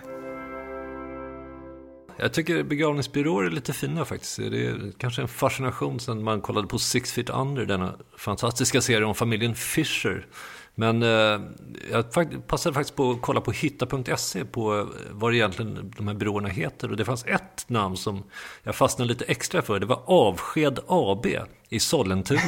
Jag 2.17 2.33
tycker 2.33 2.63
begravningsbyråer 2.63 3.45
är 3.45 3.49
lite 3.51 3.73
fina 3.73 4.05
faktiskt. 4.05 4.37
Det 4.37 4.65
är 4.65 4.91
kanske 4.97 5.21
en 5.21 5.27
fascination 5.27 5.99
sen 5.99 6.23
man 6.23 6.41
kollade 6.41 6.67
på 6.67 6.79
Six 6.79 7.13
Feet 7.13 7.29
Under, 7.29 7.65
denna 7.65 7.95
fantastiska 8.17 8.81
serie 8.81 9.05
om 9.05 9.15
familjen 9.15 9.55
Fisher. 9.55 10.27
Men 10.75 11.03
eh, 11.03 11.41
jag 11.91 12.11
passade 12.47 12.73
faktiskt 12.73 12.95
på 12.95 13.11
att 13.11 13.21
kolla 13.21 13.41
på 13.41 13.51
hitta.se 13.51 14.45
på 14.45 14.79
eh, 14.79 14.85
vad 15.11 15.31
det 15.31 15.37
egentligen 15.37 15.93
de 15.97 16.07
här 16.07 16.15
byråerna 16.15 16.49
heter. 16.49 16.91
Och 16.91 16.97
det 16.97 17.05
fanns 17.05 17.25
ett 17.25 17.65
namn 17.67 17.97
som 17.97 18.23
jag 18.63 18.75
fastnade 18.75 19.09
lite 19.09 19.25
extra 19.25 19.61
för. 19.61 19.79
Det 19.79 19.85
var 19.85 20.01
Avsked 20.05 20.79
AB 20.87 21.25
i 21.69 21.79
Sollentuna. 21.79 22.41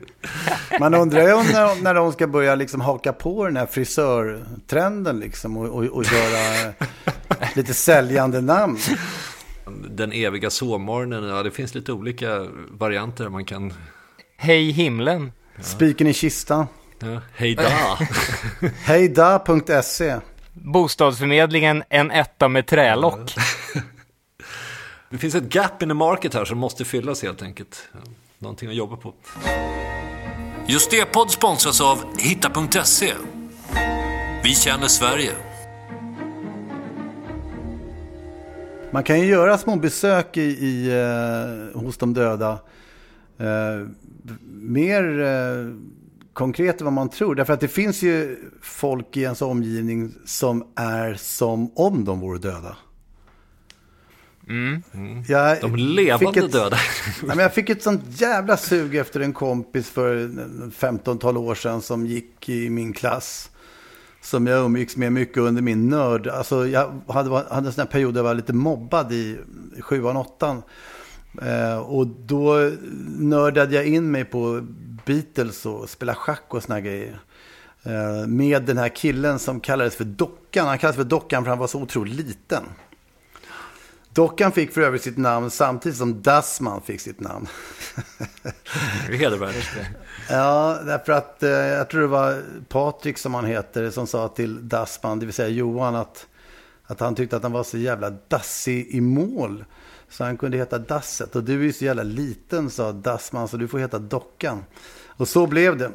Man 0.80 0.94
undrar 0.94 1.20
ju 1.20 1.52
när, 1.52 1.82
när 1.82 1.94
de 1.94 2.12
ska 2.12 2.26
börja 2.26 2.54
liksom 2.54 2.80
haka 2.80 3.12
på 3.12 3.44
den 3.46 3.56
här 3.56 3.66
frisörtrenden 3.66 5.20
liksom 5.20 5.56
och, 5.56 5.66
och, 5.66 5.84
och 5.84 6.04
göra 6.04 6.72
lite 7.56 7.74
säljande 7.74 8.40
namn. 8.40 8.78
Den 9.90 10.12
eviga 10.12 10.50
sovmorgonen, 10.50 11.24
ja 11.24 11.42
det 11.42 11.50
finns 11.50 11.74
lite 11.74 11.92
olika 11.92 12.46
varianter 12.70 13.28
man 13.28 13.44
kan... 13.44 13.72
Hej 14.36 14.70
himlen. 14.70 15.32
Ja. 15.56 15.62
Spiken 15.62 16.06
i 16.06 16.14
kistan. 16.14 16.66
Ja, 17.02 17.20
hejda. 17.36 17.70
Hejda.se. 18.84 20.16
Bostadsförmedlingen, 20.52 21.82
en 21.88 22.10
etta 22.10 22.48
med 22.48 22.66
trälock. 22.66 23.34
Det 25.10 25.18
finns 25.18 25.34
ett 25.34 25.54
gap 25.54 25.82
in 25.82 25.88
the 25.88 25.94
market 25.94 26.34
här 26.34 26.44
som 26.44 26.58
måste 26.58 26.84
fyllas 26.84 27.22
helt 27.22 27.42
enkelt. 27.42 27.88
Någonting 28.38 28.68
att 28.68 28.74
jobba 28.74 28.96
på. 28.96 29.14
Just 30.66 30.90
det 30.90 31.04
podd 31.04 31.30
sponsras 31.30 31.80
av 31.80 32.18
hitta.se. 32.18 33.12
Vi 34.44 34.54
känner 34.54 34.86
Sverige. 34.88 35.32
Man 38.90 39.04
kan 39.04 39.20
ju 39.20 39.26
göra 39.26 39.58
små 39.58 39.76
besök 39.76 40.36
i, 40.36 40.40
i 40.40 40.88
eh, 40.90 41.80
hos 41.80 41.96
de 41.96 42.14
döda. 42.14 42.58
Eh, 43.38 43.86
mer 44.50 45.20
eh, 45.20 45.74
konkret 46.32 46.80
än 46.80 46.84
vad 46.84 46.92
man 46.92 47.08
tror. 47.08 47.34
Därför 47.34 47.52
att 47.52 47.60
det 47.60 47.68
finns 47.68 48.02
ju 48.02 48.38
folk 48.62 49.16
i 49.16 49.22
ens 49.22 49.42
omgivning 49.42 50.14
som 50.24 50.64
är 50.76 51.14
som 51.14 51.72
om 51.74 52.04
de 52.04 52.20
vore 52.20 52.38
döda. 52.38 52.76
Mm. 54.48 54.82
Mm. 54.94 55.22
de 55.60 55.76
levande 55.76 56.40
ett, 56.40 56.52
döda. 56.52 56.76
ja, 57.20 57.26
men 57.26 57.38
jag 57.38 57.54
fick 57.54 57.70
ett 57.70 57.82
sånt 57.82 58.02
jävla 58.06 58.56
sug 58.56 58.96
efter 58.96 59.20
en 59.20 59.32
kompis 59.32 59.90
för 59.90 60.16
15-tal 60.78 61.36
år 61.36 61.54
sedan 61.54 61.82
som 61.82 62.06
gick 62.06 62.48
i 62.48 62.70
min 62.70 62.92
klass. 62.92 63.50
Som 64.20 64.46
jag 64.46 64.64
umgicks 64.64 64.96
med 64.96 65.12
mycket 65.12 65.38
under 65.38 65.62
min 65.62 65.88
nörd. 65.88 66.26
Alltså, 66.26 66.68
jag 66.68 67.00
hade, 67.08 67.30
hade 67.30 67.66
en 67.66 67.72
sån 67.72 67.82
här 67.82 67.90
period 67.90 68.14
där 68.14 68.18
jag 68.18 68.24
var 68.24 68.34
lite 68.34 68.52
mobbad 68.52 69.12
i 69.12 69.38
sjuan, 69.80 70.16
åttan. 70.16 70.62
Eh, 71.42 71.78
och 71.78 72.06
då 72.06 72.70
nördade 73.18 73.74
jag 73.74 73.86
in 73.86 74.10
mig 74.10 74.24
på 74.24 74.60
Beatles 75.06 75.66
och 75.66 75.90
spela 75.90 76.14
schack 76.14 76.44
och 76.48 76.62
såna 76.62 76.80
grejer. 76.80 77.20
Eh, 77.82 78.26
med 78.26 78.62
den 78.62 78.78
här 78.78 78.88
killen 78.88 79.38
som 79.38 79.60
kallades 79.60 79.96
för 79.96 80.04
Dockan. 80.04 80.66
Han 80.66 80.78
kallades 80.78 80.96
för 80.96 81.04
Dockan 81.04 81.44
för 81.44 81.48
han 81.48 81.58
var 81.58 81.66
så 81.66 81.80
otroligt 81.80 82.14
liten. 82.14 82.64
Dockan 84.14 84.52
fick 84.52 84.72
för 84.72 84.80
övrigt 84.80 85.02
sitt 85.02 85.18
namn 85.18 85.50
samtidigt 85.50 85.98
som 85.98 86.22
Dassman 86.22 86.82
fick 86.82 87.00
sitt 87.00 87.20
namn. 87.20 87.46
hedervärt. 89.08 89.70
Ja, 90.30 90.78
därför 90.86 91.12
att 91.12 91.42
eh, 91.42 91.50
jag 91.50 91.90
tror 91.90 92.00
det 92.00 92.06
var 92.06 92.42
Patrik 92.68 93.18
som 93.18 93.34
han 93.34 93.44
heter 93.44 93.90
som 93.90 94.06
sa 94.06 94.28
till 94.28 94.68
Dassman, 94.68 95.18
det 95.18 95.26
vill 95.26 95.34
säga 95.34 95.48
Johan, 95.48 95.94
att, 95.94 96.26
att 96.84 97.00
han 97.00 97.14
tyckte 97.14 97.36
att 97.36 97.42
han 97.42 97.52
var 97.52 97.64
så 97.64 97.78
jävla 97.78 98.10
dassig 98.10 98.86
i 98.90 99.00
mål. 99.00 99.64
Så 100.12 100.24
han 100.24 100.36
kunde 100.36 100.56
heta 100.56 100.78
Dasset. 100.78 101.36
Och 101.36 101.44
du 101.44 101.60
är 101.60 101.64
ju 101.64 101.72
så 101.72 101.84
jävla 101.84 102.02
liten, 102.02 102.70
sa 102.70 102.92
Dassman, 102.92 103.48
så 103.48 103.56
du 103.56 103.68
får 103.68 103.78
heta 103.78 103.98
Dockan. 103.98 104.64
Och 105.06 105.28
så 105.28 105.46
blev 105.46 105.76
det. 105.76 105.90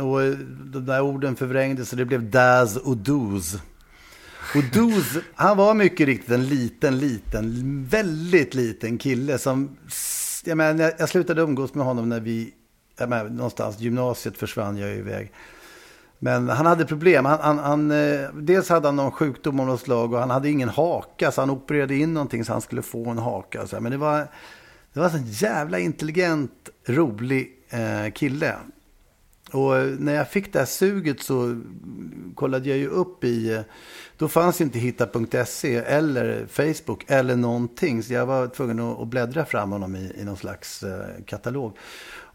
Och 0.00 0.22
eh, 0.22 0.34
de 0.64 0.86
där 0.86 1.00
orden 1.00 1.36
förvrängdes 1.36 1.88
så 1.88 1.96
det 1.96 2.04
blev 2.04 2.30
Daz 2.30 2.76
och 2.76 2.96
Doz. 2.96 3.54
Och 4.54 4.64
Doz, 4.72 5.18
han 5.34 5.56
var 5.56 5.74
mycket 5.74 6.06
riktigt 6.06 6.30
en 6.30 6.46
liten, 6.46 6.98
liten, 6.98 7.86
väldigt 7.90 8.54
liten 8.54 8.98
kille 8.98 9.38
som... 9.38 9.76
Jag, 10.44 10.56
menar, 10.56 10.92
jag 10.98 11.08
slutade 11.08 11.42
umgås 11.42 11.74
med 11.74 11.86
honom 11.86 12.08
när 12.08 12.20
vi... 12.20 12.54
Jag 12.98 13.08
menar, 13.08 13.30
någonstans, 13.30 13.80
gymnasiet 13.80 14.38
försvann 14.38 14.76
jag 14.76 14.96
iväg. 14.96 15.32
Men 16.22 16.48
han 16.48 16.66
hade 16.66 16.86
problem. 16.86 17.24
Han, 17.24 17.38
han, 17.40 17.58
han, 17.58 17.90
eh, 17.90 18.30
dels 18.34 18.68
hade 18.68 18.88
han 18.88 18.96
någon 18.96 19.10
sjukdom 19.12 19.60
av 19.60 19.66
något 19.66 19.80
slag 19.80 20.12
och 20.12 20.20
han 20.20 20.30
hade 20.30 20.50
ingen 20.50 20.68
haka. 20.68 21.32
Så 21.32 21.42
han 21.42 21.50
opererade 21.50 21.96
in 21.96 22.14
någonting 22.14 22.44
så 22.44 22.52
han 22.52 22.60
skulle 22.60 22.82
få 22.82 23.08
en 23.08 23.18
haka. 23.18 23.66
Så 23.66 23.80
Men 23.80 23.92
det 23.92 23.98
var, 23.98 24.26
det 24.92 25.00
var 25.00 25.10
en 25.10 25.26
jävla 25.26 25.78
intelligent, 25.78 26.68
rolig 26.86 27.50
eh, 27.70 28.12
kille. 28.12 28.54
Och 29.52 29.76
eh, 29.76 29.86
när 29.98 30.14
jag 30.14 30.30
fick 30.30 30.52
det 30.52 30.58
här 30.58 30.66
suget 30.66 31.20
så 31.20 31.60
kollade 32.34 32.68
jag 32.68 32.78
ju 32.78 32.88
upp 32.88 33.24
i... 33.24 33.52
Eh, 33.54 33.60
då 34.16 34.28
fanns 34.28 34.60
ju 34.60 34.64
inte 34.64 34.78
hitta.se 34.78 35.76
eller 35.76 36.46
Facebook 36.46 37.04
eller 37.06 37.36
någonting. 37.36 38.02
Så 38.02 38.12
jag 38.12 38.26
var 38.26 38.48
tvungen 38.48 38.80
att 38.80 39.08
bläddra 39.08 39.44
fram 39.44 39.72
honom 39.72 39.96
i, 39.96 40.12
i 40.16 40.24
någon 40.24 40.36
slags 40.36 40.84
katalog. 41.26 41.76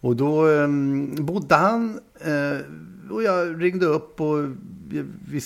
Och 0.06 0.16
då 0.16 0.48
um, 0.48 1.16
bodde 1.16 1.56
han 1.56 2.00
uh, 2.28 3.12
och 3.12 3.24
jag 3.24 3.64
ringde 3.64 3.86
upp 3.86 4.22
och 4.22 4.38
jag, 4.92 5.42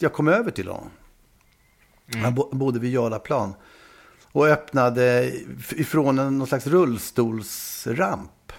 jag 0.00 0.12
kom 0.12 0.28
över 0.28 0.50
till 0.50 0.68
honom. 0.68 0.90
Mm. 2.14 2.24
Han 2.24 2.34
bodde 2.58 2.78
vid 2.78 2.92
Jarlaplan. 2.92 3.54
Och 4.32 4.46
öppnade 4.46 5.32
ifrån 5.70 6.18
en 6.18 6.38
någon 6.38 6.46
slags 6.46 6.66
rullstolsramp. 6.66 8.52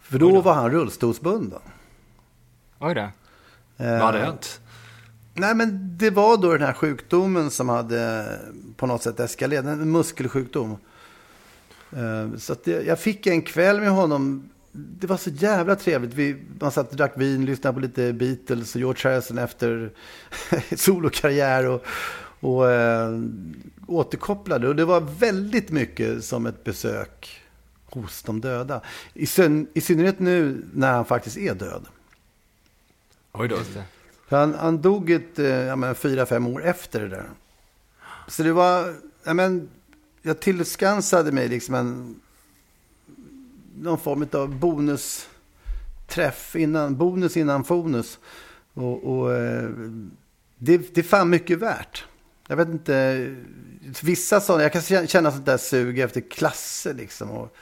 För 0.00 0.18
då, 0.18 0.40
var 0.40 0.54
han 0.54 0.70
rullstolsbunden. 0.70 1.62
Oj 2.78 2.94
då. 2.94 3.00
Uh, 3.00 3.10
Vad 3.76 4.00
hade 4.00 4.18
hänt? 4.18 4.60
Nej, 5.34 5.54
men 5.54 5.98
det 5.98 6.10
var 6.10 6.36
då 6.36 6.52
den 6.52 6.66
här 6.66 6.72
sjukdomen 6.72 7.50
som 7.50 7.68
hade 7.68 8.28
på 8.76 8.86
något 8.86 9.02
sätt 9.02 9.20
eskalerat. 9.20 9.64
En 9.64 9.92
muskelsjukdom. 9.92 10.76
Eh, 11.96 12.36
så 12.38 12.52
att 12.52 12.66
jag 12.66 12.98
fick 12.98 13.26
en 13.26 13.42
kväll 13.42 13.80
med 13.80 13.90
honom. 13.90 14.48
Det 14.72 15.06
var 15.06 15.16
så 15.16 15.30
jävla 15.30 15.76
trevligt. 15.76 16.14
Vi, 16.14 16.36
man 16.60 16.70
satt 16.70 16.90
och 16.90 16.96
drack 16.96 17.12
vin, 17.16 17.44
lyssnade 17.44 17.74
på 17.74 17.80
lite 17.80 18.12
Beatles 18.12 18.74
och 18.74 18.80
George 18.80 19.10
Harrison 19.10 19.38
efter 19.38 19.90
solokarriär. 20.76 21.66
Och, 21.66 21.84
och 22.40 22.70
äh, 22.70 23.20
återkopplade. 23.86 24.68
Och 24.68 24.76
det 24.76 24.84
var 24.84 25.00
väldigt 25.00 25.70
mycket 25.70 26.24
som 26.24 26.46
ett 26.46 26.64
besök 26.64 27.42
hos 27.84 28.22
de 28.22 28.40
döda. 28.40 28.80
I, 29.14 29.26
syn, 29.26 29.66
i 29.74 29.80
synnerhet 29.80 30.18
nu 30.18 30.64
när 30.74 30.92
han 30.92 31.04
faktiskt 31.04 31.36
är 31.36 31.54
död. 31.54 31.86
Oj 33.32 33.48
då. 33.48 33.58
Han, 34.28 34.54
han 34.54 34.82
dog 34.82 35.10
ett, 35.10 35.38
eh, 35.38 35.46
ja, 35.46 35.76
men, 35.76 35.94
fyra, 35.94 36.26
fem 36.26 36.46
år 36.46 36.64
efter 36.64 37.00
det 37.00 37.08
där. 37.08 37.30
Så 38.28 38.42
det 38.42 38.52
var, 38.52 38.94
ja, 39.24 39.34
men, 39.34 39.68
jag 40.22 40.40
tillskansade 40.40 41.32
mig 41.32 41.48
liksom 41.48 41.74
en 41.74 42.20
någon 43.78 43.98
form 43.98 44.26
av 44.32 44.58
bonusträff 44.58 46.56
innan, 46.56 46.96
bonus 46.96 47.36
innan 47.36 47.62
bonus. 47.62 48.18
Och, 48.74 49.04
och 49.04 49.34
eh, 49.34 49.70
det, 50.58 50.94
det 50.94 51.00
är 51.00 51.02
fan 51.02 51.30
mycket 51.30 51.58
värt. 51.58 52.04
Jag 52.48 52.56
vet 52.56 52.68
inte, 52.68 53.26
vissa 54.02 54.40
sådana, 54.40 54.62
jag 54.62 54.72
kan 54.72 55.06
känna 55.06 55.30
sånt 55.30 55.46
där 55.46 55.56
sug 55.56 55.98
efter 55.98 56.20
klasser 56.20 56.94
liksom. 56.94 57.30
Och, 57.30 57.56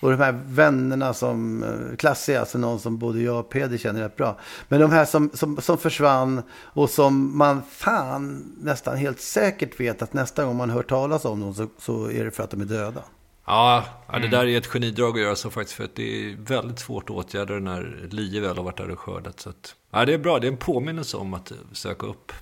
och 0.00 0.10
de 0.10 0.16
här 0.16 0.40
vännerna 0.46 1.14
som, 1.14 1.62
eh, 1.62 1.96
Klasse 1.96 2.34
är 2.34 2.40
alltså 2.40 2.58
någon 2.58 2.80
som 2.80 2.98
både 2.98 3.22
jag 3.22 3.40
och 3.40 3.50
Peder 3.50 3.78
känner 3.78 4.02
rätt 4.02 4.16
bra. 4.16 4.38
Men 4.68 4.80
de 4.80 4.90
här 4.90 5.04
som, 5.04 5.30
som, 5.34 5.60
som 5.60 5.78
försvann 5.78 6.42
och 6.52 6.90
som 6.90 7.38
man 7.38 7.62
fan 7.70 8.52
nästan 8.60 8.96
helt 8.96 9.20
säkert 9.20 9.80
vet 9.80 10.02
att 10.02 10.12
nästa 10.12 10.44
gång 10.44 10.56
man 10.56 10.70
hör 10.70 10.82
talas 10.82 11.24
om 11.24 11.40
dem 11.40 11.54
så, 11.54 11.68
så 11.78 12.10
är 12.10 12.24
det 12.24 12.30
för 12.30 12.42
att 12.42 12.50
de 12.50 12.60
är 12.60 12.64
döda. 12.64 13.02
Ja, 13.46 13.84
ja, 14.12 14.18
det 14.18 14.28
där 14.28 14.46
är 14.46 14.58
ett 14.58 14.66
genidrag 14.66 15.14
att 15.14 15.22
göra 15.22 15.36
så 15.36 15.50
faktiskt. 15.50 15.76
För 15.76 15.84
att 15.84 15.94
det 15.94 16.30
är 16.30 16.36
väldigt 16.36 16.78
svårt 16.78 17.10
att 17.10 17.16
åtgärda 17.16 17.54
när 17.54 18.08
lie 18.10 18.40
väl 18.40 18.56
har 18.56 18.64
varit 18.64 18.76
där 18.76 18.90
och 18.90 18.98
skördat. 18.98 19.40
Så 19.40 19.50
att, 19.50 19.74
ja, 19.90 20.04
det 20.04 20.14
är 20.14 20.18
bra, 20.18 20.38
det 20.38 20.46
är 20.46 20.52
en 20.52 20.56
påminnelse 20.56 21.16
om 21.16 21.34
att 21.34 21.52
söka 21.72 22.06
upp 22.06 22.32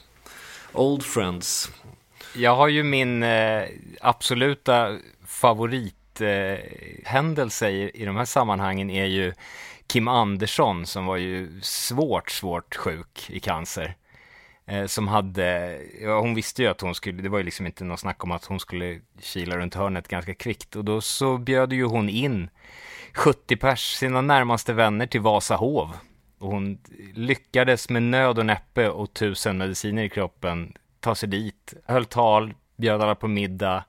Old 0.72 1.02
Friends. 1.02 1.70
Jag 2.34 2.56
har 2.56 2.68
ju 2.68 2.82
min 2.82 3.22
eh, 3.22 3.62
absoluta 4.00 4.98
favorit 5.26 5.94
eh, 6.20 7.68
i, 7.70 7.90
i 7.94 8.04
de 8.04 8.16
här 8.16 8.24
sammanhangen 8.24 8.90
är 8.90 9.04
ju 9.04 9.32
Kim 9.86 10.08
Andersson 10.08 10.86
som 10.86 11.06
var 11.06 11.16
ju 11.16 11.60
svårt, 11.60 12.30
svårt 12.30 12.74
sjuk 12.74 13.26
i 13.30 13.40
cancer. 13.40 13.96
Eh, 14.66 14.86
som 14.86 15.08
hade, 15.08 15.78
ja, 16.02 16.20
hon 16.20 16.34
visste 16.34 16.62
ju 16.62 16.68
att 16.68 16.80
hon 16.80 16.94
skulle, 16.94 17.22
det 17.22 17.28
var 17.28 17.38
ju 17.38 17.44
liksom 17.44 17.66
inte 17.66 17.84
något 17.84 18.00
snack 18.00 18.24
om 18.24 18.30
att 18.30 18.44
hon 18.44 18.60
skulle 18.60 19.00
kila 19.20 19.56
runt 19.56 19.74
hörnet 19.74 20.08
ganska 20.08 20.34
kvickt. 20.34 20.76
Och 20.76 20.84
då 20.84 21.00
så 21.00 21.38
bjöd 21.38 21.72
ju 21.72 21.84
hon 21.84 22.08
in 22.08 22.50
70 23.14 23.56
pers, 23.56 23.94
sina 23.94 24.20
närmaste 24.20 24.72
vänner 24.72 25.06
till 25.06 25.20
Vasahov. 25.20 25.96
Och 26.38 26.50
hon 26.50 26.78
lyckades 27.14 27.88
med 27.88 28.02
nöd 28.02 28.38
och 28.38 28.46
näppe 28.46 28.88
och 28.88 29.14
tusen 29.14 29.58
mediciner 29.58 30.04
i 30.04 30.08
kroppen 30.08 30.72
ta 31.00 31.14
sig 31.14 31.28
dit, 31.28 31.74
höll 31.84 32.04
tal, 32.04 32.54
bjöd 32.76 33.02
alla 33.02 33.14
på 33.14 33.28
middag, 33.28 33.84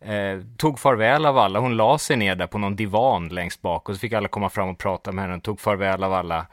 eh, 0.00 0.40
tog 0.56 0.78
farväl 0.78 1.26
av 1.26 1.38
alla. 1.38 1.58
Hon 1.58 1.76
la 1.76 1.98
sig 1.98 2.16
ner 2.16 2.34
där 2.34 2.46
på 2.46 2.58
någon 2.58 2.76
divan 2.76 3.28
längst 3.28 3.62
bak 3.62 3.88
och 3.88 3.94
så 3.94 3.98
fick 3.98 4.12
alla 4.12 4.28
komma 4.28 4.48
fram 4.48 4.68
och 4.68 4.78
prata 4.78 5.12
med 5.12 5.24
henne, 5.24 5.40
tog 5.40 5.60
farväl 5.60 6.04
av 6.04 6.12
alla. 6.12 6.46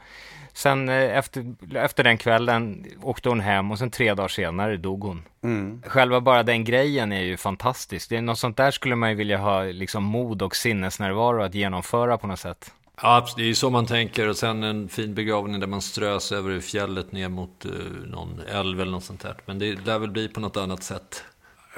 Sen 0.52 0.88
eh, 0.88 1.18
efter, 1.18 1.54
efter 1.74 2.04
den 2.04 2.18
kvällen 2.18 2.86
åkte 3.02 3.28
hon 3.28 3.40
hem 3.40 3.70
och 3.70 3.78
sen 3.78 3.90
tre 3.90 4.14
dagar 4.14 4.28
senare 4.28 4.76
dog 4.76 5.04
hon. 5.04 5.22
Mm. 5.42 5.82
Själva 5.86 6.20
bara 6.20 6.42
den 6.42 6.64
grejen 6.64 7.12
är 7.12 7.22
ju 7.22 7.36
fantastisk. 7.36 8.08
Det 8.08 8.16
är 8.16 8.22
något 8.22 8.38
sånt 8.38 8.56
där 8.56 8.70
skulle 8.70 8.96
man 8.96 9.10
ju 9.10 9.14
vilja 9.14 9.38
ha 9.38 9.62
liksom 9.62 10.04
mod 10.04 10.42
och 10.42 10.56
sinnesnärvaro 10.56 11.42
att 11.42 11.54
genomföra 11.54 12.18
på 12.18 12.26
något 12.26 12.40
sätt. 12.40 12.72
Ja, 13.02 13.26
det 13.36 13.42
är 13.42 13.46
ju 13.46 13.54
så 13.54 13.70
man 13.70 13.86
tänker. 13.86 14.28
Och 14.28 14.36
sen 14.36 14.62
en 14.62 14.88
fin 14.88 15.14
begravning 15.14 15.60
där 15.60 15.66
man 15.66 15.82
strös 15.82 16.32
över 16.32 16.60
fjället 16.60 17.12
ner 17.12 17.28
mot 17.28 17.66
uh, 17.66 17.72
någon 18.06 18.40
älv 18.48 18.80
eller 18.80 18.92
något 18.92 19.04
sånt 19.04 19.20
där. 19.20 19.36
Men 19.46 19.58
det 19.58 19.86
lär 19.86 19.98
väl 19.98 20.10
bli 20.10 20.28
på 20.28 20.40
något 20.40 20.56
annat 20.56 20.82
sätt. 20.82 21.24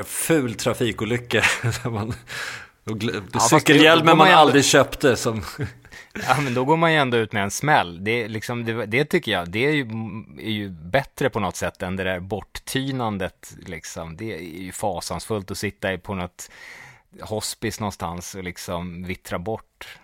Ful 0.04 0.54
trafikolycka. 0.54 1.42
man, 1.84 2.14
ja, 3.32 3.40
cykelhjälmen 3.40 4.18
man 4.18 4.30
aldrig 4.30 4.64
köpte. 4.64 5.16
Som 5.16 5.42
Ja, 6.26 6.40
men 6.40 6.54
då 6.54 6.64
går 6.64 6.76
man 6.76 6.92
ju 6.92 6.98
ändå 6.98 7.16
ut 7.16 7.32
med 7.32 7.42
en 7.42 7.50
smäll. 7.50 8.04
Det, 8.04 8.28
liksom, 8.28 8.64
det, 8.64 8.86
det 8.86 9.04
tycker 9.04 9.32
jag, 9.32 9.50
det 9.50 9.66
är 9.66 9.72
ju, 9.72 9.82
är 10.38 10.50
ju, 10.50 10.68
bättre 10.68 11.30
på 11.30 11.40
något 11.40 11.56
sätt 11.56 11.82
än 11.82 11.96
det 11.96 12.04
där 12.04 12.20
borttynandet. 12.20 13.54
Liksom. 13.66 14.16
Det 14.16 14.34
är 14.34 14.62
ju 14.62 14.72
fasansfullt 14.72 15.50
att 15.50 15.58
sitta 15.58 15.98
på 15.98 16.14
något 16.14 16.50
hospice 17.20 17.80
någonstans 17.80 18.34
och 18.34 18.44
liksom 18.44 19.04
vittra 19.04 19.38
bort. 19.38 19.98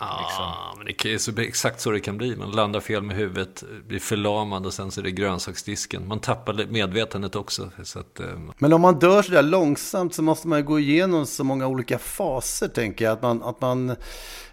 Ja, 0.00 0.26
liksom. 0.28 0.78
men 0.78 0.86
det 0.86 1.14
är 1.14 1.18
så, 1.18 1.40
exakt 1.40 1.80
så 1.80 1.90
det 1.90 2.00
kan 2.00 2.16
bli. 2.16 2.36
Man 2.36 2.50
landar 2.50 2.80
fel 2.80 3.02
med 3.02 3.16
huvudet, 3.16 3.64
blir 3.86 3.98
förlamad 3.98 4.66
och 4.66 4.72
sen 4.72 4.90
så 4.90 5.00
är 5.00 5.04
det 5.04 5.10
grönsaksdisken. 5.10 6.08
Man 6.08 6.20
tappar 6.20 6.66
medvetandet 6.70 7.36
också. 7.36 7.70
Att, 7.96 8.20
eh... 8.20 8.26
Men 8.58 8.72
om 8.72 8.80
man 8.80 8.98
dör 8.98 9.22
så 9.22 9.32
där 9.32 9.42
långsamt 9.42 10.14
så 10.14 10.22
måste 10.22 10.48
man 10.48 10.64
gå 10.64 10.80
igenom 10.80 11.26
så 11.26 11.44
många 11.44 11.66
olika 11.66 11.98
faser, 11.98 12.68
tänker 12.68 13.04
jag. 13.04 13.12
Att 13.12 13.22
man, 13.22 13.42
att 13.42 13.60
man 13.60 13.96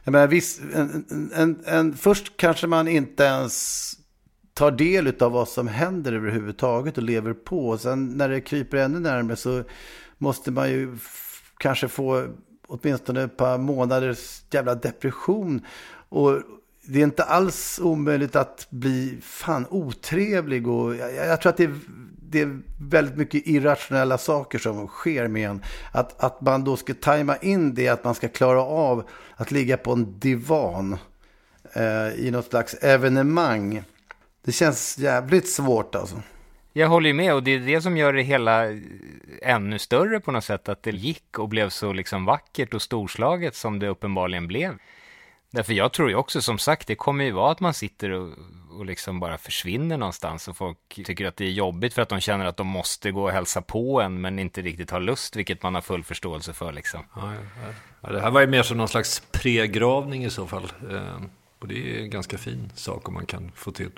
jag 0.03 0.11
menar, 0.11 0.27
viss, 0.27 0.61
en, 0.73 1.05
en, 1.35 1.63
en, 1.65 1.93
först 1.93 2.37
kanske 2.37 2.67
man 2.67 2.87
inte 2.87 3.23
ens 3.23 3.93
tar 4.53 4.71
del 4.71 5.13
av 5.19 5.31
vad 5.31 5.47
som 5.47 5.67
händer 5.67 6.13
överhuvudtaget 6.13 6.97
och 6.97 7.03
lever 7.03 7.33
på. 7.33 7.69
Och 7.69 7.81
sen 7.81 8.17
när 8.17 8.29
det 8.29 8.41
kryper 8.41 8.77
ännu 8.77 8.99
närmare 8.99 9.35
så 9.35 9.63
måste 10.17 10.51
man 10.51 10.69
ju 10.69 10.97
kanske 11.57 11.87
få 11.87 12.27
åtminstone 12.67 13.23
ett 13.23 13.37
par 13.37 13.57
månaders 13.57 14.41
jävla 14.51 14.75
depression. 14.75 15.61
Och 16.09 16.41
det 16.85 16.99
är 16.99 17.03
inte 17.03 17.23
alls 17.23 17.79
omöjligt 17.83 18.35
att 18.35 18.67
bli 18.69 19.17
fan 19.21 19.65
otrevlig. 19.69 20.67
Och 20.67 20.95
jag, 20.95 21.13
jag 21.15 21.41
tror 21.41 21.49
att 21.49 21.57
det 21.57 21.63
är, 21.63 21.79
det 22.29 22.41
är 22.41 22.59
väldigt 22.81 23.17
mycket 23.17 23.47
irrationella 23.47 24.17
saker 24.17 24.59
som 24.59 24.87
sker 24.87 25.27
med 25.27 25.49
en. 25.49 25.63
Att, 25.91 26.23
att 26.23 26.41
man 26.41 26.63
då 26.63 26.77
ska 26.77 26.93
tajma 26.93 27.37
in 27.37 27.73
det, 27.73 27.87
att 27.87 28.03
man 28.03 28.15
ska 28.15 28.27
klara 28.27 28.61
av 28.61 29.09
att 29.35 29.51
ligga 29.51 29.77
på 29.77 29.91
en 29.91 30.19
divan 30.19 30.97
eh, 31.73 32.07
i 32.15 32.31
något 32.31 32.45
slags 32.45 32.73
evenemang. 32.73 33.83
Det 34.45 34.51
känns 34.51 34.97
jävligt 34.97 35.49
svårt 35.49 35.95
alltså. 35.95 36.21
Jag 36.77 36.87
håller 36.87 37.07
ju 37.07 37.13
med 37.13 37.33
och 37.33 37.43
det 37.43 37.51
är 37.51 37.59
det 37.59 37.81
som 37.81 37.97
gör 37.97 38.13
det 38.13 38.21
hela 38.21 38.69
eh, 38.69 38.77
ännu 39.41 39.79
större 39.79 40.19
på 40.19 40.31
något 40.31 40.43
sätt, 40.43 40.69
att 40.69 40.83
det 40.83 40.91
gick 40.91 41.39
och 41.39 41.49
blev 41.49 41.69
så 41.69 41.93
liksom 41.93 42.25
vackert 42.25 42.73
och 42.73 42.81
storslaget 42.81 43.55
som 43.55 43.79
det 43.79 43.87
uppenbarligen 43.87 44.47
blev. 44.47 44.77
Därför 45.51 45.73
jag 45.73 45.93
tror 45.93 46.09
ju 46.09 46.15
också, 46.15 46.41
som 46.41 46.57
sagt, 46.57 46.87
det 46.87 46.95
kommer 46.95 47.25
ju 47.25 47.31
vara 47.31 47.51
att 47.51 47.59
man 47.59 47.73
sitter 47.73 48.09
och, 48.09 48.33
och 48.71 48.85
liksom 48.85 49.19
bara 49.19 49.37
försvinner 49.37 49.97
någonstans 49.97 50.47
och 50.47 50.57
folk 50.57 50.77
tycker 51.05 51.27
att 51.27 51.37
det 51.37 51.45
är 51.45 51.51
jobbigt 51.51 51.93
för 51.93 52.01
att 52.01 52.09
de 52.09 52.19
känner 52.19 52.45
att 52.45 52.57
de 52.57 52.67
måste 52.67 53.11
gå 53.11 53.23
och 53.23 53.31
hälsa 53.31 53.61
på 53.61 54.01
en 54.01 54.21
men 54.21 54.39
inte 54.39 54.61
riktigt 54.61 54.91
har 54.91 54.99
lust, 54.99 55.35
vilket 55.35 55.63
man 55.63 55.75
har 55.75 55.81
full 55.81 56.03
förståelse 56.03 56.53
för 56.53 56.71
liksom. 56.71 56.99
Ja, 57.15 57.33
ja. 57.33 57.73
ja 58.01 58.09
det 58.11 58.21
här 58.21 58.31
var 58.31 58.41
ju 58.41 58.47
mer 58.47 58.63
som 58.63 58.77
någon 58.77 58.87
slags 58.87 59.23
pregravning 59.31 60.25
i 60.25 60.29
så 60.29 60.47
fall. 60.47 60.71
Ehm, 60.91 61.29
och 61.59 61.67
det 61.67 61.97
är 61.97 62.01
en 62.01 62.09
ganska 62.09 62.37
fin 62.37 62.71
sak 62.75 63.07
om 63.07 63.13
man 63.13 63.25
kan 63.25 63.51
få 63.55 63.71
till. 63.71 63.91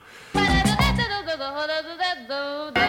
though. 2.30 2.89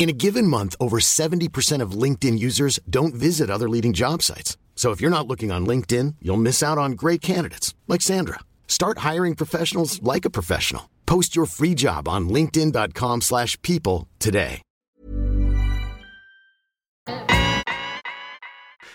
In 0.00 0.08
a 0.08 0.14
given 0.14 0.46
month, 0.46 0.76
over 0.80 0.98
70% 0.98 1.82
of 1.82 2.02
LinkedIn 2.02 2.38
users 2.38 2.80
don't 2.88 3.14
visit 3.14 3.50
other 3.50 3.68
leading 3.68 3.92
job 3.92 4.22
sites. 4.22 4.56
So 4.74 4.92
if 4.92 5.00
you're 5.02 5.10
not 5.10 5.26
looking 5.26 5.52
on 5.52 5.66
LinkedIn, 5.66 6.14
you'll 6.22 6.38
miss 6.40 6.62
out 6.62 6.78
on 6.78 6.92
great 6.92 7.20
candidates 7.20 7.74
like 7.86 8.00
Sandra. 8.00 8.38
Start 8.66 8.98
hiring 8.98 9.34
professionals 9.36 10.00
like 10.02 10.24
a 10.24 10.30
professional. 10.30 10.88
Post 11.04 11.36
your 11.36 11.46
free 11.46 11.74
job 11.74 12.08
on 12.08 12.28
linkedin.com/people 12.30 14.06
today. 14.18 14.62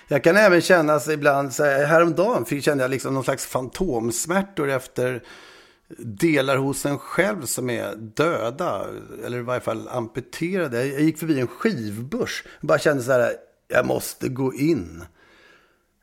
Jag 0.07 0.23
kan 0.23 0.37
även 0.37 0.61
känna 0.61 0.99
sig 0.99 1.13
ibland 1.13 1.53
så 1.53 1.63
här, 1.63 1.85
häromdagen 1.85 2.45
fick 2.45 2.63
kände 2.63 2.87
liksom 2.87 3.13
någon 3.13 3.23
slags 3.23 3.45
fantomsmärtor 3.45 4.69
efter 4.69 5.21
delar 5.97 6.57
hos 6.57 6.85
en 6.85 6.97
själv 6.97 7.45
som 7.45 7.69
är 7.69 7.95
döda, 7.95 8.85
eller 9.25 9.37
i 9.37 9.41
varje 9.41 9.61
fall 9.61 9.87
amputerade. 9.87 10.85
Jag 10.85 11.01
gick 11.01 11.17
förbi 11.17 11.39
en 11.39 11.47
skivbörs 11.47 12.43
och 12.61 12.67
bara 12.67 12.79
kände 12.79 13.03
så 13.03 13.11
här, 13.11 13.33
jag 13.67 13.85
måste 13.85 14.29
gå 14.29 14.53
in. 14.53 15.03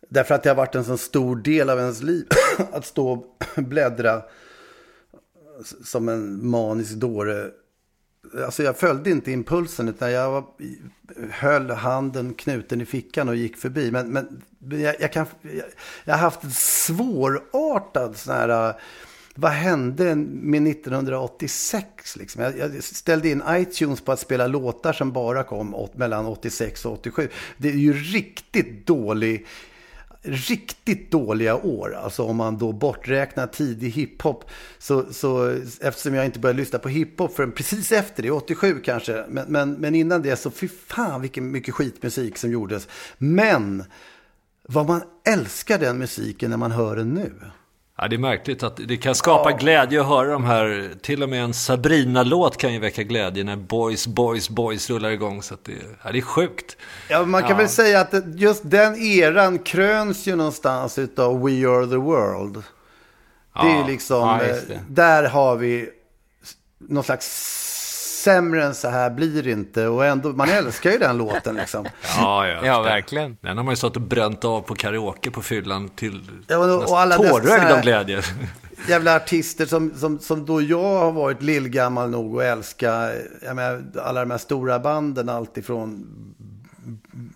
Därför 0.09 0.35
att 0.35 0.43
det 0.43 0.51
har 0.51 0.57
varit 0.57 0.75
en 0.75 0.85
så 0.85 0.97
stor 0.97 1.37
del 1.37 1.71
av 1.71 1.79
ens 1.79 2.03
liv 2.03 2.27
att 2.73 2.87
stå 2.87 3.13
och 3.13 3.39
bläddra 3.57 4.23
som 5.85 6.09
en 6.09 6.47
manisk 6.47 6.93
dåre. 6.95 7.51
Alltså 8.45 8.63
jag 8.63 8.77
följde 8.77 9.11
inte 9.11 9.33
impulsen 9.33 9.89
utan 9.89 10.13
jag 10.13 10.31
var, 10.31 10.45
höll 11.31 11.71
handen 11.71 12.35
knuten 12.35 12.81
i 12.81 12.87
fickan 12.87 13.29
och 13.29 13.37
gick 13.37 13.57
förbi. 13.57 13.91
Men, 13.91 14.09
men 14.09 14.43
jag, 14.81 15.01
jag 15.01 15.13
kan, 15.13 15.27
jag, 15.43 15.65
jag 16.05 16.15
har 16.15 16.21
haft 16.21 16.45
en 16.45 16.51
svårartad 16.51 18.17
sån 18.17 18.35
här 18.35 18.75
vad 19.35 19.51
hände 19.51 20.15
med 20.17 20.67
1986? 20.67 22.17
Liksom? 22.17 22.43
Jag, 22.43 22.59
jag, 22.59 22.85
ställde 22.85 23.29
in 23.29 23.43
iTunes 23.49 24.01
på 24.01 24.13
att 24.13 24.21
spela 24.21 24.47
låtar 24.47 24.93
som 24.93 25.13
bara 25.13 25.43
kom 25.43 25.75
åt, 25.75 25.97
mellan 25.97 26.27
86 26.27 26.85
och 26.85 26.93
87. 26.93 27.29
Det 27.57 27.69
är 27.69 27.73
ju 27.73 27.93
riktigt 27.93 28.87
dålig 28.87 29.47
riktigt 30.25 31.11
dåliga 31.11 31.57
år. 31.57 31.95
Alltså 31.95 32.23
om 32.23 32.37
man 32.37 32.59
då 32.59 32.73
borträknar 32.73 33.47
tidig 33.47 33.91
hiphop. 33.91 34.45
Så, 34.79 35.13
så 35.13 35.59
eftersom 35.81 36.15
jag 36.15 36.25
inte 36.25 36.39
började 36.39 36.59
lyssna 36.61 36.79
på 36.79 36.89
hiphop 36.89 37.37
förrän 37.37 37.53
precis 37.53 37.93
efter 37.93 38.23
det, 38.23 38.31
87 38.31 38.81
kanske. 38.85 39.25
Men, 39.29 39.45
men, 39.49 39.73
men 39.73 39.95
innan 39.95 40.23
det 40.23 40.37
så 40.37 40.51
fy 40.51 40.69
fan 40.69 41.21
vilken 41.21 41.51
mycket 41.51 41.75
skitmusik 41.75 42.39
som 42.39 42.51
gjordes. 42.51 42.89
Men 43.19 43.85
vad 44.63 44.87
man 44.87 45.03
älskar 45.25 45.79
den 45.79 45.99
musiken 45.99 46.51
när 46.51 46.57
man 46.57 46.73
hör 46.73 46.97
den 46.97 47.15
nu. 47.15 47.33
Ja, 47.99 48.09
det 48.09 48.17
är 48.17 48.19
märkligt 48.19 48.63
att 48.63 48.77
det 48.77 48.97
kan 48.97 49.15
skapa 49.15 49.51
ja. 49.51 49.57
glädje 49.57 50.01
att 50.01 50.07
höra 50.07 50.33
de 50.33 50.45
här. 50.45 50.91
Till 51.03 51.23
och 51.23 51.29
med 51.29 51.45
en 51.45 51.55
Sabrina-låt 51.55 52.57
kan 52.57 52.73
ju 52.73 52.79
väcka 52.79 53.03
glädje 53.03 53.45
när 53.45 53.57
Boys, 53.57 54.07
Boys, 54.07 54.49
Boys 54.49 54.91
rullar 54.91 55.11
igång. 55.11 55.43
Så 55.43 55.57
det, 55.63 55.73
ja, 56.05 56.13
det 56.13 56.19
är 56.19 56.23
sjukt. 56.23 56.77
Ja, 57.09 57.25
man 57.25 57.41
kan 57.41 57.51
ja. 57.51 57.57
väl 57.57 57.69
säga 57.69 58.01
att 58.01 58.15
just 58.35 58.63
den 58.65 58.97
eran 58.97 59.59
kröns 59.59 60.27
ju 60.27 60.37
någonstans 60.37 60.99
utav 60.99 61.43
We 61.43 61.69
Are 61.69 61.87
The 61.87 61.97
World. 61.97 62.63
Det 63.55 63.71
är 63.71 63.87
liksom, 63.87 64.29
ja, 64.29 64.39
det. 64.39 64.81
där 64.89 65.29
har 65.29 65.57
vi 65.57 65.91
någon 66.79 67.05
slags 67.05 67.72
sämre 68.23 68.65
än 68.65 68.75
så 68.75 68.89
här 68.89 69.11
blir 69.11 69.43
det 69.43 69.51
inte. 69.51 69.87
Och 69.87 70.07
ändå, 70.07 70.29
man 70.29 70.49
älskar 70.49 70.91
ju 70.91 70.99
den 70.99 71.19
låten 71.19 71.55
liksom. 71.55 71.85
Ja, 72.17 72.49
ja, 72.49 72.67
ja 72.67 72.83
verkligen. 72.83 73.37
Den 73.41 73.57
har 73.57 73.65
man 73.65 73.73
ju 73.73 73.77
stått 73.77 73.97
och 73.97 74.03
bränt 74.03 74.45
av 74.45 74.61
på 74.61 74.75
karaoke 74.75 75.31
på 75.31 75.43
fyllan 75.43 75.89
till 75.89 76.21
ja, 76.47 76.59
och, 76.59 76.91
och 76.91 77.01
alla 77.01 77.17
tårögd 77.17 77.73
av 77.73 77.81
glädje. 77.81 78.23
Jävla 78.89 79.17
artister 79.17 79.67
som, 79.67 79.95
som, 79.95 80.19
som 80.19 80.47
då 80.47 80.63
jag 80.63 80.99
har 80.99 81.13
varit 81.13 81.43
lillgammal 81.43 82.11
nog 82.11 82.41
att 82.41 82.45
älska. 82.45 83.11
Jag 83.43 83.57
menar, 83.57 83.85
alla 84.03 84.21
de 84.21 84.31
här 84.31 84.39
stora 84.39 84.79
banden, 84.79 85.29
alltifrån 85.29 86.07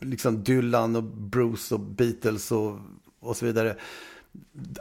liksom 0.00 0.44
Dylan 0.44 0.96
och 0.96 1.02
Bruce 1.02 1.74
och 1.74 1.80
Beatles 1.80 2.52
och, 2.52 2.78
och 3.20 3.36
så 3.36 3.46
vidare 3.46 3.76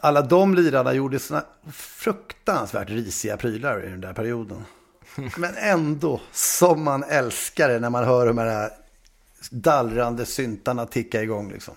alla 0.02 0.22
de 0.22 0.56
lirarna 0.56 0.94
gjorde 0.94 1.20
såna 1.20 1.44
fruktansvärt 1.72 2.90
risiga 2.90 3.38
prylar 3.38 3.86
i 3.86 3.90
den 3.90 4.02
där 4.02 4.14
perioden. 4.14 4.66
Men 5.38 5.56
ändå, 5.58 6.22
som 6.32 6.84
man 6.84 7.04
älskar 7.04 7.70
det 7.70 7.80
när 7.80 7.90
man 7.90 8.04
hör 8.04 8.28
de 8.28 8.38
här 8.38 8.70
dallrande 9.52 10.26
syntarna 10.26 10.86
ticka 10.86 11.22
igång. 11.22 11.52
Liksom. 11.52 11.76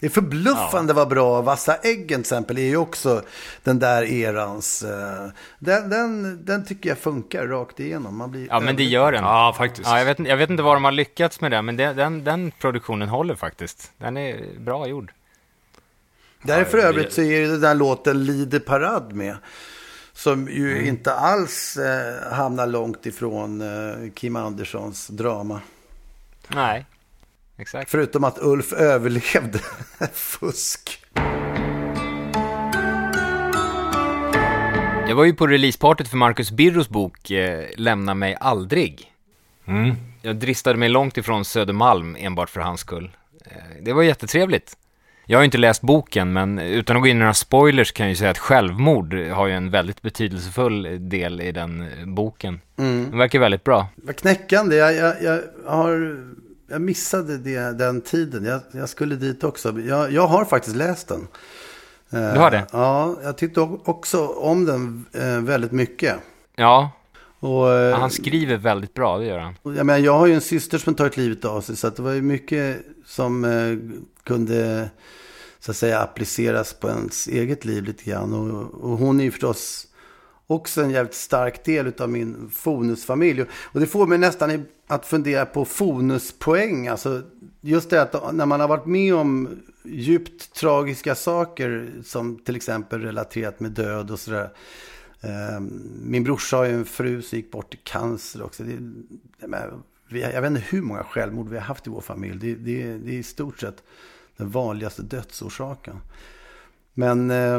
Det 0.00 0.06
är 0.06 0.10
förbluffande 0.10 0.90
ja. 0.90 0.94
vad 0.94 1.08
bra. 1.08 1.42
Vassa 1.42 1.76
äggen 1.76 2.06
till 2.06 2.20
exempel 2.20 2.58
är 2.58 2.62
ju 2.62 2.76
också 2.76 3.22
den 3.62 3.78
där 3.78 4.02
erans. 4.02 4.84
Uh, 4.84 5.30
den, 5.58 5.90
den, 5.90 6.44
den 6.44 6.64
tycker 6.64 6.88
jag 6.88 6.98
funkar 6.98 7.46
rakt 7.46 7.80
igenom. 7.80 8.16
Man 8.16 8.30
blir 8.30 8.46
ja, 8.46 8.60
men 8.60 8.76
det 8.76 8.84
gör 8.84 9.12
den. 9.12 9.24
Ja, 9.24 9.54
faktiskt. 9.58 9.88
Ja, 9.88 9.98
jag, 9.98 10.04
vet, 10.04 10.18
jag 10.18 10.36
vet 10.36 10.50
inte 10.50 10.62
var 10.62 10.74
de 10.74 10.84
har 10.84 10.92
lyckats 10.92 11.40
med 11.40 11.50
det, 11.50 11.62
men 11.62 11.76
det, 11.76 11.92
den, 11.92 12.24
den 12.24 12.50
produktionen 12.50 13.08
håller 13.08 13.34
faktiskt. 13.34 13.92
Den 13.98 14.16
är 14.16 14.58
bra 14.58 14.86
gjord. 14.86 15.12
Där 16.42 16.64
för 16.64 16.78
övrigt 16.78 17.12
så 17.12 17.22
är 17.22 17.48
den 17.48 17.60
där 17.60 17.74
låten 17.74 18.24
Lider 18.24 18.60
Parad 18.60 19.12
med. 19.12 19.36
Som 20.20 20.48
ju 20.48 20.72
mm. 20.72 20.88
inte 20.88 21.14
alls 21.14 21.76
eh, 21.76 22.32
hamnar 22.32 22.66
långt 22.66 23.06
ifrån 23.06 23.60
eh, 23.60 24.10
Kim 24.14 24.36
Anderssons 24.36 25.08
drama. 25.08 25.60
Nej, 26.48 26.86
exakt. 27.56 27.90
Förutom 27.90 28.24
att 28.24 28.38
Ulf 28.42 28.72
överlevde 28.72 29.58
fusk. 30.12 31.06
Jag 35.08 35.14
var 35.14 35.24
ju 35.24 35.34
på 35.34 35.46
releasepartyt 35.46 36.08
för 36.08 36.16
Marcus 36.16 36.50
Birros 36.50 36.88
bok 36.88 37.30
eh, 37.30 37.68
Lämna 37.76 38.14
mig 38.14 38.36
aldrig. 38.40 39.12
Mm. 39.64 39.94
Jag 40.22 40.36
dristade 40.36 40.78
mig 40.78 40.88
långt 40.88 41.16
ifrån 41.16 41.44
Södermalm 41.44 42.16
enbart 42.18 42.50
för 42.50 42.60
hans 42.60 42.80
skull. 42.80 43.10
Eh, 43.46 43.56
det 43.82 43.92
var 43.92 44.02
jättetrevligt. 44.02 44.76
Jag 45.30 45.38
har 45.38 45.44
inte 45.44 45.58
läst 45.58 45.82
boken, 45.82 46.32
men 46.32 46.58
utan 46.58 46.96
att 46.96 47.02
gå 47.02 47.06
in 47.06 47.16
i 47.16 47.20
några 47.20 47.34
spoilers 47.34 47.92
kan 47.92 48.06
jag 48.06 48.10
ju 48.10 48.16
säga 48.16 48.30
att 48.30 48.38
självmord 48.38 49.14
har 49.14 49.46
ju 49.46 49.52
en 49.52 49.70
väldigt 49.70 50.02
betydelsefull 50.02 51.08
del 51.08 51.40
i 51.40 51.52
den 51.52 51.84
boken. 52.14 52.60
Mm. 52.76 53.10
Den 53.10 53.18
verkar 53.18 53.38
väldigt 53.38 53.64
bra. 53.64 53.86
Vad 53.96 54.16
knäckande. 54.16 54.76
Jag, 54.76 54.94
jag, 54.94 55.22
jag, 55.22 55.42
har, 55.66 56.18
jag 56.70 56.80
missade 56.80 57.38
det, 57.38 57.78
den 57.78 58.00
tiden. 58.00 58.44
Jag, 58.44 58.60
jag 58.72 58.88
skulle 58.88 59.14
dit 59.14 59.44
också. 59.44 59.80
Jag, 59.80 60.12
jag 60.12 60.26
har 60.26 60.44
faktiskt 60.44 60.76
läst 60.76 61.08
den. 61.08 61.26
Du 62.10 62.38
har 62.38 62.50
det? 62.50 62.58
Uh, 62.58 62.64
ja, 62.72 63.16
jag 63.22 63.38
tyckte 63.38 63.60
också 63.84 64.26
om 64.26 64.64
den 64.64 65.06
uh, 65.22 65.40
väldigt 65.40 65.72
mycket. 65.72 66.16
Ja, 66.56 66.90
och, 67.40 67.66
uh, 67.66 67.94
han 67.94 68.10
skriver 68.10 68.56
väldigt 68.56 68.94
bra, 68.94 69.18
det 69.18 69.26
gör 69.26 69.38
han. 69.38 69.54
Jag, 69.62 69.86
menar, 69.86 69.98
jag 69.98 70.18
har 70.18 70.26
ju 70.26 70.34
en 70.34 70.40
syster 70.40 70.78
som 70.78 70.94
tagit 70.94 71.16
livet 71.16 71.44
av 71.44 71.60
sig, 71.60 71.76
så 71.76 71.90
det 71.90 72.02
var 72.02 72.12
ju 72.12 72.22
mycket 72.22 72.76
som 73.04 73.46
kunde 74.24 74.90
så 75.60 75.70
att 75.70 75.76
säga 75.76 75.98
appliceras 75.98 76.72
på 76.72 76.88
ens 76.88 77.26
eget 77.26 77.64
liv 77.64 77.84
lite 77.84 78.04
grann. 78.04 78.32
Och, 78.32 78.90
och 78.90 78.98
hon 78.98 79.20
är 79.20 79.24
ju 79.24 79.30
förstås 79.30 79.86
också 80.46 80.82
en 80.82 80.90
jävligt 80.90 81.14
stark 81.14 81.64
del 81.64 81.92
av 81.98 82.08
min 82.08 82.50
Fonusfamilj. 82.52 83.44
Och 83.52 83.80
det 83.80 83.86
får 83.86 84.06
mig 84.06 84.18
nästan 84.18 84.64
att 84.86 85.06
fundera 85.06 85.46
på 85.46 85.64
Fonuspoäng. 85.64 86.88
Alltså 86.88 87.22
just 87.60 87.90
det 87.90 88.02
att 88.02 88.34
när 88.34 88.46
man 88.46 88.60
har 88.60 88.68
varit 88.68 88.86
med 88.86 89.14
om 89.14 89.60
djupt 89.84 90.54
tragiska 90.54 91.14
saker 91.14 91.90
som 92.04 92.38
till 92.38 92.56
exempel 92.56 93.00
relaterat 93.00 93.60
med 93.60 93.70
död 93.70 94.10
och 94.10 94.20
sådär. 94.20 94.50
Ehm, 95.20 95.82
min 96.04 96.24
brorsa 96.24 96.56
har 96.56 96.64
ju 96.64 96.72
en 96.72 96.84
fru 96.84 97.22
som 97.22 97.38
gick 97.38 97.50
bort 97.50 97.74
i 97.74 97.76
cancer 97.82 98.42
också. 98.42 98.62
Det, 98.62 98.78
jag 100.10 100.42
vet 100.42 100.50
inte 100.50 100.64
hur 100.68 100.82
många 100.82 101.04
självmord 101.04 101.48
vi 101.48 101.56
har 101.56 101.64
haft 101.64 101.86
i 101.86 101.90
vår 101.90 102.00
familj. 102.00 102.38
Det, 102.38 102.54
det, 102.54 102.98
det 102.98 103.10
är 103.10 103.18
i 103.18 103.22
stort 103.22 103.60
sett 103.60 103.82
den 104.40 104.50
vanligaste 104.50 105.02
dödsorsaken. 105.02 105.96
Men 106.94 107.30
eh, 107.30 107.54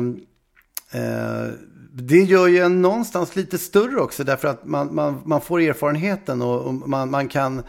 eh, 1.01 1.49
det 1.93 2.19
gör 2.19 2.47
ju 2.47 2.57
en 2.57 2.81
någonstans 2.81 3.35
lite 3.35 3.57
större 3.57 4.01
också 4.01 4.23
därför 4.23 4.47
att 4.47 4.65
man, 4.65 4.95
man, 4.95 5.21
man 5.25 5.41
får 5.41 5.61
erfarenheten 5.61 6.41
och, 6.41 6.61
och 6.61 6.73
man, 6.73 7.11
man 7.11 7.27
kan 7.27 7.59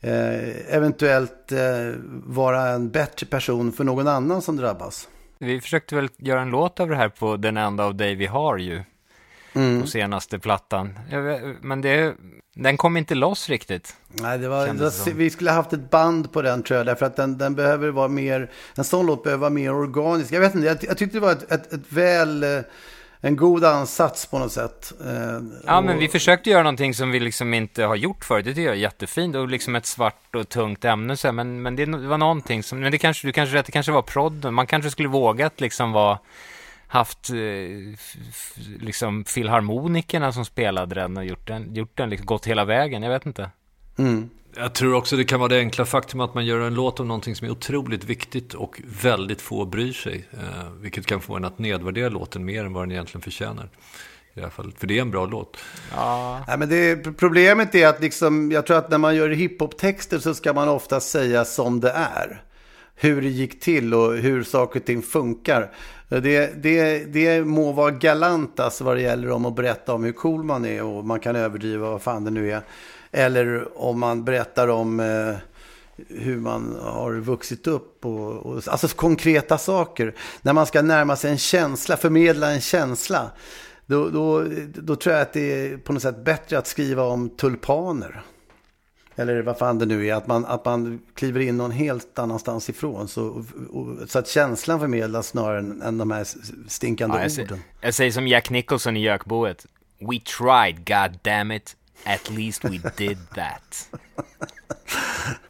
eh, 0.00 0.74
eventuellt 0.74 1.52
eh, 1.52 1.58
vara 2.24 2.68
en 2.68 2.90
bättre 2.90 3.26
person 3.26 3.72
för 3.72 3.84
någon 3.84 4.08
annan 4.08 4.42
som 4.42 4.56
drabbas. 4.56 5.08
Vi 5.38 5.60
försökte 5.60 5.94
väl 5.94 6.08
göra 6.16 6.42
en 6.42 6.50
låt 6.50 6.80
av 6.80 6.88
det 6.88 6.96
här 6.96 7.08
på 7.08 7.36
Den 7.36 7.56
enda 7.56 7.84
av 7.84 7.94
dig 7.94 8.14
vi 8.14 8.26
har 8.26 8.58
ju. 8.58 8.82
Mm. 9.58 9.80
På 9.80 9.86
senaste 9.86 10.38
plattan. 10.38 10.98
Men 11.60 11.80
det, 11.80 12.14
den 12.54 12.76
kom 12.76 12.96
inte 12.96 13.14
loss 13.14 13.48
riktigt. 13.48 13.96
Nej, 14.08 14.38
det 14.38 14.48
var, 14.48 14.66
det 15.04 15.12
vi 15.12 15.30
skulle 15.30 15.50
ha 15.50 15.56
haft 15.56 15.72
ett 15.72 15.90
band 15.90 16.32
på 16.32 16.42
den 16.42 16.62
tror 16.62 16.76
jag. 16.76 16.86
Därför 16.86 17.06
att 17.06 17.16
den, 17.16 17.38
den 17.38 17.54
behöver 17.54 17.88
vara 17.88 18.08
mer, 18.08 18.50
en 18.74 18.84
sån 18.84 19.06
låt 19.06 19.24
behöver 19.24 19.40
vara 19.40 19.50
mer 19.50 19.74
organisk. 19.74 20.32
Jag 20.32 20.40
vet 20.40 20.54
inte, 20.54 20.66
jag, 20.66 20.78
jag 20.80 20.98
tyckte 20.98 21.16
det 21.16 21.20
var 21.20 21.32
ett, 21.32 21.52
ett, 21.52 21.72
ett 21.72 21.92
väl, 21.92 22.42
eh, 22.42 22.60
en 23.20 23.36
god 23.36 23.64
ansats 23.64 24.26
på 24.26 24.38
något 24.38 24.52
sätt. 24.52 24.92
Eh, 25.06 25.40
ja, 25.66 25.78
och... 25.78 25.84
men 25.84 25.98
vi 25.98 26.08
försökte 26.08 26.50
göra 26.50 26.62
någonting 26.62 26.94
som 26.94 27.10
vi 27.10 27.20
liksom 27.20 27.54
inte 27.54 27.84
har 27.84 27.96
gjort 27.96 28.24
förut. 28.24 28.44
Det 28.44 28.50
tycker 28.50 28.62
jag 28.62 28.74
är 28.74 28.80
jättefint. 28.80 29.36
Och 29.36 29.48
liksom 29.48 29.76
ett 29.76 29.86
svart 29.86 30.34
och 30.34 30.48
tungt 30.48 30.84
ämne 30.84 31.16
så 31.16 31.32
Men, 31.32 31.62
men 31.62 31.76
det 31.76 31.86
var 31.86 32.18
någonting 32.18 32.62
som, 32.62 32.80
men 32.80 32.92
det 32.92 32.98
kanske, 32.98 33.26
du 33.26 33.32
kanske 33.32 33.56
rätt, 33.56 33.66
det 33.66 33.72
kanske 33.72 33.92
var 33.92 34.02
prodden. 34.02 34.54
Man 34.54 34.66
kanske 34.66 34.90
skulle 34.90 35.08
vågat 35.08 35.60
liksom 35.60 35.92
vara 35.92 36.18
haft 36.88 37.30
eh, 37.30 37.36
liksom 38.80 39.24
filharmonikerna 39.24 40.32
som 40.32 40.44
spelade 40.44 40.94
den 40.94 41.16
och 41.16 41.24
gjort 41.24 41.46
den, 41.46 41.74
gjort 41.74 41.96
den 41.96 42.10
liksom, 42.10 42.26
gått 42.26 42.46
hela 42.46 42.64
vägen. 42.64 43.02
Jag 43.02 43.10
vet 43.10 43.26
inte. 43.26 43.50
Mm. 43.98 44.30
Jag 44.56 44.74
tror 44.74 44.94
också 44.94 45.16
det 45.16 45.24
kan 45.24 45.40
vara 45.40 45.48
det 45.48 45.58
enkla 45.58 45.84
faktum 45.84 46.20
att 46.20 46.34
man 46.34 46.46
gör 46.46 46.60
en 46.60 46.74
låt 46.74 47.00
om 47.00 47.08
någonting 47.08 47.36
som 47.36 47.46
är 47.46 47.50
otroligt 47.50 48.04
viktigt 48.04 48.54
och 48.54 48.80
väldigt 49.02 49.40
få 49.40 49.64
bryr 49.64 49.92
sig. 49.92 50.28
Eh, 50.32 50.70
vilket 50.80 51.06
kan 51.06 51.20
få 51.20 51.36
en 51.36 51.44
att 51.44 51.58
nedvärdera 51.58 52.08
låten 52.08 52.44
mer 52.44 52.64
än 52.64 52.72
vad 52.72 52.82
den 52.82 52.92
egentligen 52.92 53.22
förtjänar. 53.22 53.68
I 54.34 54.40
alla 54.40 54.50
fall, 54.50 54.72
för 54.78 54.86
det 54.86 54.98
är 54.98 55.02
en 55.02 55.10
bra 55.10 55.26
låt. 55.26 55.56
Ja. 55.94 56.44
Nej, 56.48 56.58
men 56.58 56.68
det, 56.68 56.96
problemet 56.96 57.74
är 57.74 57.88
att 57.88 58.00
liksom, 58.00 58.52
jag 58.52 58.66
tror 58.66 58.76
att 58.76 58.90
när 58.90 58.98
man 58.98 59.16
gör 59.16 59.28
hiphop-texter 59.28 60.18
så 60.18 60.34
ska 60.34 60.52
man 60.52 60.68
ofta 60.68 61.00
säga 61.00 61.44
som 61.44 61.80
det 61.80 61.90
är. 61.90 62.42
Hur 63.00 63.22
det 63.22 63.28
gick 63.28 63.60
till 63.60 63.94
och 63.94 64.16
hur 64.16 64.42
saker 64.42 64.80
och 64.80 64.86
ting 64.86 65.02
funkar. 65.02 65.72
Det, 66.08 66.62
det, 66.62 67.04
det 67.04 67.44
må 67.44 67.72
vara 67.72 67.90
galant 67.90 68.60
alltså 68.60 68.84
vad 68.84 68.96
det 68.96 69.02
gäller 69.02 69.30
om 69.30 69.46
att 69.46 69.56
berätta 69.56 69.94
om 69.94 70.04
hur 70.04 70.12
cool 70.12 70.42
man 70.42 70.64
är 70.64 70.82
och 70.82 71.04
man 71.04 71.20
kan 71.20 71.36
överdriva 71.36 71.90
vad 71.90 72.02
fan 72.02 72.24
det 72.24 72.30
nu 72.30 72.52
är. 72.52 72.60
Eller 73.12 73.78
om 73.78 74.00
man 74.00 74.24
berättar 74.24 74.68
om 74.68 75.00
eh, 75.00 75.36
hur 76.08 76.36
man 76.36 76.76
har 76.82 77.12
vuxit 77.12 77.66
upp 77.66 78.06
och, 78.06 78.32
och, 78.32 78.62
alltså 78.66 78.88
konkreta 78.88 79.58
saker. 79.58 80.14
När 80.42 80.52
man 80.52 80.66
ska 80.66 80.82
närma 80.82 81.16
sig 81.16 81.30
en 81.30 81.38
känsla, 81.38 81.96
förmedla 81.96 82.50
en 82.50 82.60
känsla. 82.60 83.30
Då, 83.86 84.08
då, 84.08 84.44
då 84.74 84.96
tror 84.96 85.14
jag 85.14 85.22
att 85.22 85.32
det 85.32 85.52
är 85.52 85.76
på 85.76 85.92
något 85.92 86.02
sätt 86.02 86.24
bättre 86.24 86.58
att 86.58 86.66
skriva 86.66 87.02
om 87.02 87.28
tulpaner. 87.28 88.22
Eller 89.18 89.42
vad 89.42 89.58
fan 89.58 89.78
det 89.78 89.86
nu 89.86 90.06
är, 90.06 90.14
att 90.14 90.26
man, 90.26 90.44
att 90.46 90.64
man 90.64 91.00
kliver 91.14 91.40
in 91.40 91.56
någon 91.56 91.70
helt 91.70 92.18
annanstans 92.18 92.70
ifrån. 92.70 93.08
Så, 93.08 93.26
och, 93.26 93.44
och, 93.70 94.10
så 94.10 94.18
att 94.18 94.28
känslan 94.28 94.80
förmedlas 94.80 95.26
snarare 95.26 95.58
än, 95.58 95.82
än 95.82 95.98
de 95.98 96.10
här 96.10 96.26
stinkande 96.68 97.16
ja, 97.16 97.22
jag 97.22 97.32
orden. 97.32 97.46
Säger, 97.48 97.62
jag 97.80 97.94
säger 97.94 98.12
som 98.12 98.28
Jack 98.28 98.50
Nicholson 98.50 98.96
i 98.96 99.00
Jökboet. 99.00 99.66
We 99.98 100.20
tried, 100.38 100.76
god 100.76 101.18
damn 101.22 101.52
it. 101.52 101.76
At 102.04 102.30
least 102.30 102.64
we 102.64 102.78
did 102.96 103.18
that. 103.34 103.88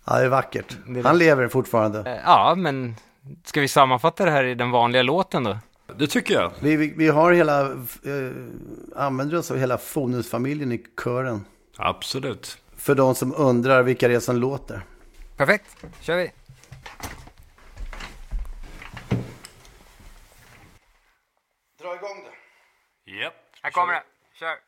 ja, 0.05 0.19
det 0.19 0.25
är 0.25 0.29
vackert. 0.29 0.77
Han 1.05 1.19
lever 1.19 1.49
fortfarande. 1.49 1.99
Eh, 2.01 2.21
ja, 2.25 2.55
men 2.57 2.95
ska 3.45 3.61
vi 3.61 3.69
sammanfatta 3.69 4.25
det 4.25 4.31
här 4.31 4.45
i 4.45 4.55
den 4.55 4.71
vanliga 4.71 5.03
låten 5.03 5.45
då? 5.45 5.59
Det 5.97 6.07
tycker 6.07 6.35
jag. 6.35 6.53
Vi, 6.61 6.77
vi, 6.77 6.95
vi 6.97 7.09
har 7.09 7.33
hela, 7.33 7.61
eh, 7.63 8.31
använder 8.97 9.39
oss 9.39 9.51
av 9.51 9.57
hela 9.57 9.79
Fonusfamiljen 9.79 10.73
i 10.73 10.85
kören. 11.05 11.45
Absolut. 11.77 12.59
För 12.88 12.94
de 12.94 13.14
som 13.14 13.35
undrar 13.37 13.83
vilka 13.83 14.09
det 14.09 14.14
är 14.14 14.20
som 14.20 14.37
låter. 14.37 14.83
Perfekt, 15.37 15.85
kör 16.01 16.16
vi. 16.16 16.33
Dra 21.83 21.94
igång 21.94 22.24
det. 22.24 23.12
Japp. 23.12 23.22
Yep. 23.22 23.35
Här 23.62 23.70
kommer 23.70 23.92
det. 23.92 24.03
Kör. 24.35 24.68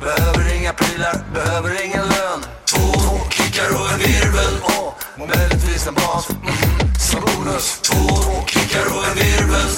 Behöver 0.00 0.54
inga 0.56 0.72
prylar, 0.72 1.14
behöver 1.34 1.84
ingen 1.84 2.06
lön. 2.14 2.40
Två 2.72 2.86
kickar 3.30 3.70
och 3.78 3.90
en 3.92 3.98
virvel 3.98 4.54
och 4.62 5.28
möjligtvis 5.36 5.86
en 5.86 5.94
bas 5.94 6.30
mm, 6.30 6.94
som 7.08 7.20
bonus. 7.20 7.80
Två 7.88 8.04
kickar 8.46 8.86
och 8.96 9.04
en 9.08 9.14
virvel 9.14 9.70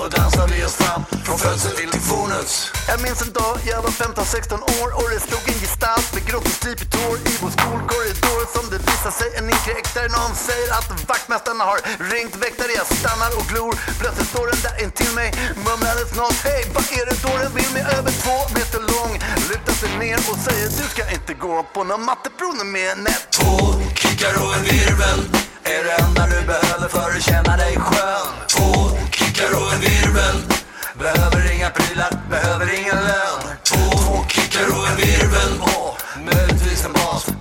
och 0.00 0.10
dansar 0.10 0.48
vi 0.48 0.64
oss 0.64 0.76
fram 0.82 1.02
från 1.24 1.38
födsel 1.38 1.76
till 1.76 2.00
fornus. 2.00 2.72
Jag 2.88 3.02
minns 3.02 3.22
en 3.22 3.32
dag, 3.32 3.56
jag 3.70 3.82
var 3.82 3.90
15-16 3.90 4.54
år 4.80 4.88
och 4.98 5.06
det 5.12 5.20
stod 5.20 5.44
en 5.52 5.58
gestalt 5.64 6.14
med 6.14 6.22
grått 6.28 6.44
och 6.44 6.56
stripigt 6.60 6.94
hår 6.94 7.16
i 7.16 7.32
vår 7.42 7.50
skolkorridor 7.58 8.42
som 8.54 8.64
det 8.72 8.75
visar 9.06 9.24
sig 9.24 9.38
en 9.38 9.50
inkräktare. 9.50 10.08
Någon 10.08 10.34
säger 10.34 10.70
att 10.78 11.08
vaktmästarna 11.08 11.64
har 11.64 11.78
ringt 12.12 12.36
väktare. 12.36 12.72
Jag 12.76 12.86
stannar 12.86 13.30
och 13.38 13.46
glor. 13.52 13.74
Plötsligt 14.00 14.28
står 14.28 14.46
den 14.52 14.60
där 14.66 14.84
intill 14.84 15.12
mig, 15.14 15.30
mumlades 15.66 16.14
något. 16.16 16.38
Hej, 16.44 16.62
vad 16.74 16.84
är 16.98 17.06
det 17.10 17.18
då 17.22 17.32
den 17.42 17.52
vill 17.54 17.70
med 17.76 17.86
över 17.98 18.12
två 18.22 18.36
meter 18.56 18.80
lång? 18.94 19.12
Lutar 19.48 19.72
sig 19.72 19.90
ner 19.98 20.18
och 20.30 20.38
säger 20.46 20.68
du 20.78 20.84
ska 20.94 21.02
inte 21.16 21.34
gå 21.34 21.56
på 21.74 21.84
någon 21.84 22.04
matteprov 22.04 22.66
med 22.76 22.98
nät. 22.98 23.22
Två 23.38 23.56
kickar 23.94 24.34
och 24.42 24.54
en 24.56 24.64
virvel 24.70 25.20
är 25.74 25.84
det 25.86 25.94
enda 26.04 26.22
du 26.34 26.40
behöver 26.52 26.88
för 26.88 27.08
att 27.16 27.22
känna 27.30 27.56
dig 27.56 27.74
skön. 27.86 28.28
Två 28.54 28.70
kickar 29.10 29.50
och 29.60 29.72
en 29.74 29.80
virvel 29.80 30.36
behöver 31.02 31.40
inga 31.54 31.70
prylar, 31.70 32.12
behöver 32.30 32.66
ingen 32.80 33.00
lön. 33.10 33.42
Två 33.70 33.84
kickar 34.28 34.66
och 34.76 34.84
en 34.90 34.96
virvel 34.96 35.52
och 35.60 35.92
möjligtvis 36.28 36.84
en 36.84 36.92
bas 36.92 37.35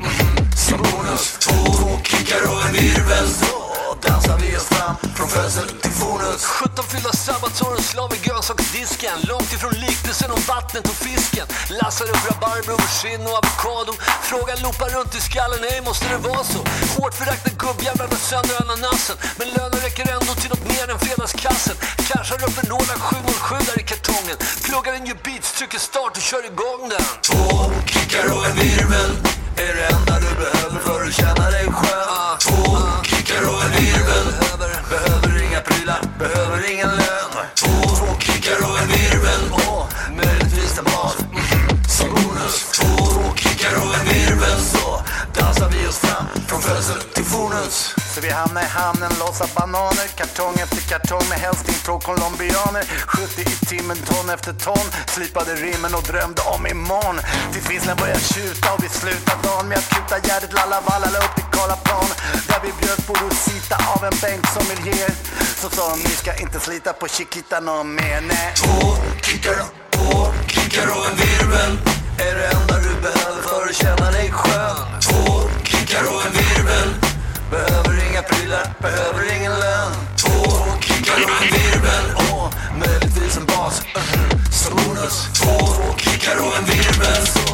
som 0.76 0.98
bonus. 0.98 1.38
Två 1.40 2.00
kickar 2.04 2.42
och 2.52 2.66
en 2.66 2.74
virvel. 2.74 3.28
Så 3.30 3.98
dansar 4.08 4.38
vi 4.38 4.58
oss 4.58 4.68
fram 4.76 4.96
från 5.16 5.28
födsel 5.28 5.70
till 5.84 5.92
fonus. 5.92 6.46
17 6.46 6.86
fyllda 6.86 7.12
sabbatsår 7.12 7.74
och 7.74 7.86
slav 7.92 8.14
i 8.14 8.20
grönsaksdisken 8.28 9.18
Långt 9.30 9.54
ifrån 9.54 9.74
liknelsen 9.74 10.32
om 10.32 10.42
vattnet 10.48 10.86
och 10.92 11.00
fisken. 11.08 11.48
Lassar 11.80 12.06
upp 12.14 12.24
rabarber, 12.30 12.74
aubergine 12.74 13.26
och 13.30 13.38
avokado. 13.42 13.94
Frågan 14.30 14.58
loopar 14.64 14.90
runt 14.96 15.16
i 15.16 15.22
skallen, 15.28 15.60
nej 15.62 15.82
måste 15.90 16.06
det 16.14 16.20
vara 16.30 16.44
så? 16.54 16.60
Hårt 16.96 17.14
föraktad 17.22 17.54
gubbjävlar 17.64 18.08
drar 18.12 18.22
sönder 18.32 18.56
ananasen. 18.64 19.18
Men 19.40 19.48
lönen 19.56 19.80
räcker 19.86 20.06
ändå 20.16 20.32
till 20.42 20.52
något 20.54 20.68
mer 20.74 20.86
än 20.92 21.00
fredagskassen. 21.06 21.76
Cashar 22.10 22.40
upp 22.48 22.58
en 22.62 22.70
Rolex 22.74 23.00
707 23.10 23.56
där 23.70 23.78
i 23.82 23.86
kartongen. 23.92 24.38
Pluggar 24.66 24.94
in 25.00 25.06
ju 25.12 25.16
beats, 25.26 25.50
trycker 25.58 25.80
start 25.90 26.14
och 26.18 26.26
kör 26.30 26.44
igång 26.52 26.82
den. 26.94 27.06
Två 27.28 27.42
kickar 27.92 28.26
och 28.36 28.46
en 28.50 28.56
virvel 28.62 29.12
är 29.58 29.76
det 29.76 29.86
enda 29.96 30.20
du 30.20 30.36
behöver 30.36 30.80
för 30.80 31.08
att 31.08 31.14
känna 31.14 31.50
dig 31.50 31.66
skön. 31.66 32.38
Två 32.40 32.78
kickar 33.04 33.42
och 33.52 33.64
en 33.64 33.72
virvel 33.72 34.28
behöver 34.90 35.44
inga 35.44 35.62
prylar, 35.62 36.02
behöver 36.20 36.72
ingen 36.72 36.90
lön. 36.90 37.32
Två 37.56 37.96
två 37.96 38.20
kickar 38.20 38.58
och 38.70 38.80
en 38.80 38.88
virvel 38.88 39.44
och 39.52 39.88
möjligtvis 40.16 40.78
en 40.80 40.86
bas 40.86 41.18
mm, 41.20 41.84
som 41.88 42.10
bonus. 42.10 42.72
Två 42.80 43.36
kickar 43.36 43.76
och 43.76 43.96
en 44.00 44.06
virvel 44.14 44.60
så 44.60 45.02
dansar 45.40 45.70
vi 45.70 45.88
oss 45.88 45.98
fram 45.98 46.26
från 46.48 46.62
födsel 46.62 47.02
till 47.14 47.26
fornus 47.26 47.95
så 48.16 48.22
vi 48.22 48.30
hamnar 48.30 48.62
i 48.62 48.66
hamnen, 48.66 49.12
lossar 49.20 49.50
bananer. 49.56 50.08
Kartong 50.20 50.56
efter 50.64 50.82
kartong 50.92 51.26
med 51.30 51.40
hälsning 51.40 51.76
från 51.86 52.00
colombianer. 52.00 52.84
70 53.08 53.42
i 53.42 53.66
timmen, 53.70 53.98
ton 53.98 54.30
efter 54.36 54.54
ton. 54.54 54.88
Slipade 55.16 55.54
rimmen 55.56 55.92
och 55.98 56.04
drömde 56.04 56.42
om 56.56 56.68
imorgon. 56.68 57.18
Tills 57.52 57.70
visslan 57.70 57.98
börjar 58.02 58.22
tjuta 58.34 58.74
och 58.74 58.84
vi 58.84 58.90
slutar 58.90 59.38
dagen 59.44 59.68
med 59.70 59.78
att 59.78 59.90
kuta 59.94 60.18
Gärdet. 60.28 60.54
Lallavalla 60.54 61.08
la 61.14 61.20
upp 61.26 61.36
till 61.36 61.50
Karlaplan 61.56 62.10
Där 62.48 62.60
vi 62.66 62.72
bjöd 62.82 63.00
på 63.08 63.14
Rosita 63.22 63.76
av 63.94 64.02
en 64.10 64.18
bänk 64.22 64.44
som 64.56 64.66
Ilger 64.74 65.12
Så 65.62 65.70
sa 65.70 65.90
de, 65.90 66.00
ni 66.00 66.14
ska 66.22 66.32
inte 66.44 66.60
slita 66.60 66.94
på 66.94 67.08
Chiquita 67.08 67.60
någon 67.60 67.96
mer, 67.96 68.22
nej 68.22 68.54
Två 68.56 68.82
kickar, 69.26 69.56
två 69.96 70.34
kickar 70.48 70.88
och 70.96 71.06
en 71.10 71.16
virvel. 71.24 71.74
Är 72.28 72.36
det 72.36 72.46
enda 72.56 72.76
du 72.86 72.94
behöver 73.08 73.42
för 73.42 73.70
att 73.70 73.76
känna 73.76 74.12
dig 74.12 74.32
skön. 74.32 74.65
Kickar 86.26 86.40
och 86.46 86.58
en 86.58 86.66
virvel 86.66 87.28
så 87.28 87.46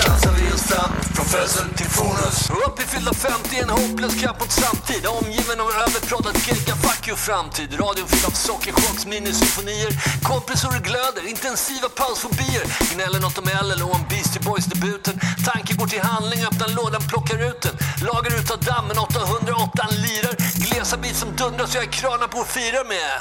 dansar 0.00 0.32
vi 0.32 0.52
oss 0.54 0.62
fram 0.62 0.92
från 1.14 1.26
födsel 1.26 1.68
till 1.76 1.86
fonus. 1.86 2.50
Upp 2.66 2.80
i 2.82 2.82
fyllda 2.82 3.14
50 3.14 3.58
en 3.62 3.70
hopplös 3.70 4.22
kamp 4.22 4.40
mot 4.40 4.52
samtid. 4.52 5.06
Omgiven 5.06 5.60
av 5.60 5.68
överpratad 5.86 6.36
gegga, 6.46 6.74
fuck 6.84 7.08
you 7.08 7.16
framtid. 7.16 7.70
Radion 7.80 8.08
fylld 8.08 8.26
av 8.30 8.34
sockerchocks, 8.46 9.06
minisymfonier 9.06 9.92
Kompisar 10.28 10.80
glöder, 10.88 11.24
intensiva 11.32 11.88
pausfobier. 12.00 12.64
Gnäller 12.94 13.20
något 13.20 13.38
om 13.42 13.48
LL 13.66 13.82
och 13.82 13.94
om 13.96 14.02
Beastie 14.10 14.42
Boys-debuten 14.46 15.16
Tanken 15.48 15.76
går 15.80 15.88
till 15.94 16.04
handling, 16.12 16.40
öppnar 16.48 16.68
lådan, 16.78 17.02
plockar 17.10 17.38
ut 17.48 17.60
den. 17.66 17.74
Lagar 18.08 18.32
ut 18.38 18.50
av 18.54 18.60
dammen, 18.70 18.98
808 18.98 19.88
lirar. 20.04 20.34
Glesa 20.64 20.96
bit 20.96 21.16
som 21.22 21.30
dundrar 21.36 21.66
så 21.66 21.76
jag 21.82 21.90
kranar 22.00 22.28
på 22.32 22.38
och 22.44 22.50
firar 22.56 22.84
med. 22.94 23.14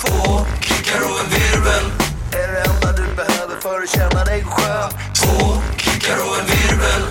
Två 0.00 0.46
kickar 0.66 1.00
och 1.08 1.18
en 1.22 1.28
virvel 1.36 2.07
är 2.32 2.48
det 2.52 2.60
enda 2.70 2.92
du 2.92 3.14
behöver 3.14 3.56
för 3.60 3.82
att 3.82 3.90
känna 3.90 4.24
dig 4.24 4.44
skön. 4.44 4.90
Två 5.20 5.62
kickar 5.76 6.16
och 6.26 6.38
en 6.40 6.46
virvel 6.46 7.02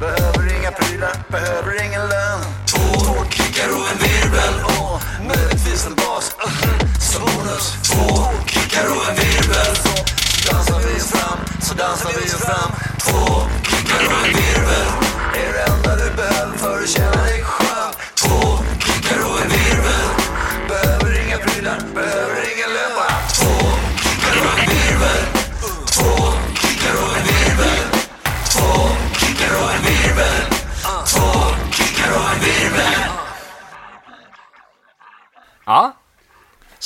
behöver 0.00 0.56
inga 0.58 0.70
prylar, 0.70 1.14
behöver 1.28 1.84
ingen 1.86 2.00
lön. 2.00 2.40
Två 2.66 3.24
kickar 3.30 3.68
och 3.68 3.86
en 3.92 3.98
virvel 3.98 4.54
och 4.64 5.02
möjligtvis 5.26 5.86
en 5.86 5.94
bas 5.94 6.36
som 7.00 7.22
bonus. 7.22 7.74
Två 7.90 8.24
kickar 8.46 8.86
och 8.86 9.08
en 9.08 9.16
virvel 9.16 9.76
så 9.84 10.52
dansar 10.52 10.78
vi 10.78 11.00
oss 11.00 11.10
fram, 11.10 11.38
så 11.60 11.74
dansar 11.74 12.10
vi 12.16 12.24
oss 12.26 12.44
fram. 12.44 12.83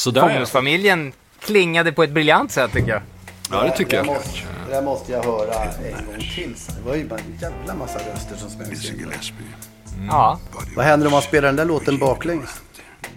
Sådär 0.08 0.28
ja. 0.28 0.34
Bonusfamiljen 0.34 1.12
klingade 1.40 1.92
på 1.92 2.02
ett 2.02 2.10
briljant 2.10 2.52
sätt 2.52 2.72
tycker 2.72 2.88
jag. 2.88 3.02
Ja, 3.50 3.62
det 3.62 3.70
tycker 3.76 3.90
det 3.90 3.96
jag. 3.96 4.06
Måste, 4.06 4.40
det 4.66 4.74
där 4.74 4.82
måste 4.82 5.12
jag 5.12 5.22
höra 5.24 5.64
en 5.64 6.06
gång 6.06 6.20
till. 6.34 6.54
Det 6.76 6.88
var 6.88 6.94
ju 6.96 7.08
bara 7.08 7.18
en 7.18 7.38
jävla 7.40 7.74
massa 7.74 7.98
röster 7.98 8.36
som 8.36 8.50
smögs 8.50 8.90
in. 8.90 9.12
Ja. 10.08 10.38
Vad 10.76 10.84
händer 10.84 11.06
om 11.06 11.12
man 11.12 11.22
spelar 11.22 11.48
den 11.48 11.56
där 11.56 11.64
låten 11.64 11.98
baklänges? 11.98 12.60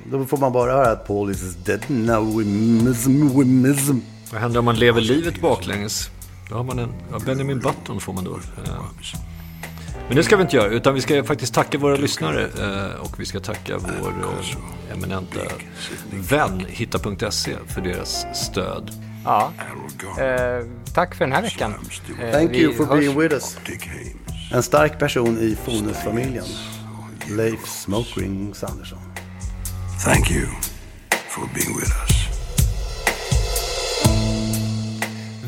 Då 0.05 0.25
får 0.25 0.37
man 0.37 0.51
bara 0.51 0.71
höra 0.71 0.91
att 0.91 1.07
Paul 1.07 1.31
is 1.31 1.55
dead 1.55 1.81
now, 1.87 2.37
we 2.37 2.45
miss 2.45 3.07
him, 3.07 3.39
we 3.39 3.45
miss 3.45 3.89
him. 3.89 4.01
Vad 4.31 4.41
händer 4.41 4.59
om 4.59 4.65
man 4.65 4.75
lever 4.75 5.01
livet 5.01 5.41
baklänges? 5.41 6.09
Då 6.49 6.55
har 6.55 6.63
man 6.63 6.79
en 6.79 6.93
ja, 7.11 7.19
Benjamin 7.25 7.59
Button 7.59 7.99
får 7.99 8.13
man 8.13 8.23
då. 8.23 8.35
Eh, 8.35 8.73
Men 10.11 10.15
det 10.17 10.23
ska 10.23 10.35
vi 10.37 10.41
inte 10.43 10.55
göra, 10.55 10.67
utan 10.69 10.93
vi 10.93 11.01
ska 11.01 11.23
faktiskt 11.23 11.53
tacka 11.53 11.77
våra 11.77 11.95
lyssnare 11.95 12.41
eh, 12.59 13.01
och 13.01 13.19
vi 13.19 13.25
ska 13.25 13.39
tacka 13.39 13.77
vår 13.77 14.09
eh, 14.09 14.93
eminenta 14.93 15.39
vän 16.11 16.65
Hitta.se 16.69 17.55
för 17.67 17.81
deras 17.81 18.25
stöd. 18.33 18.91
Ja. 19.25 19.51
Eh, 20.19 20.65
tack 20.93 21.15
för 21.15 21.25
den 21.25 21.31
här 21.31 21.41
veckan. 21.41 21.73
Eh, 22.21 22.31
Thank 22.31 22.51
you 22.51 22.73
for 22.73 22.85
hörs- 22.85 22.99
being 22.99 23.19
with 23.19 23.33
us. 23.33 23.57
En 24.53 24.63
stark 24.63 24.99
person 24.99 25.37
i 25.39 25.57
Fonus-familjen. 25.65 26.45
Leif 27.29 27.65
Smokerings 27.65 28.63
Andersson. 28.63 28.99
Thank 30.05 30.31
you 30.31 30.45
for 31.29 31.41
being 31.53 31.77
with 31.79 31.91
us. 32.03 32.10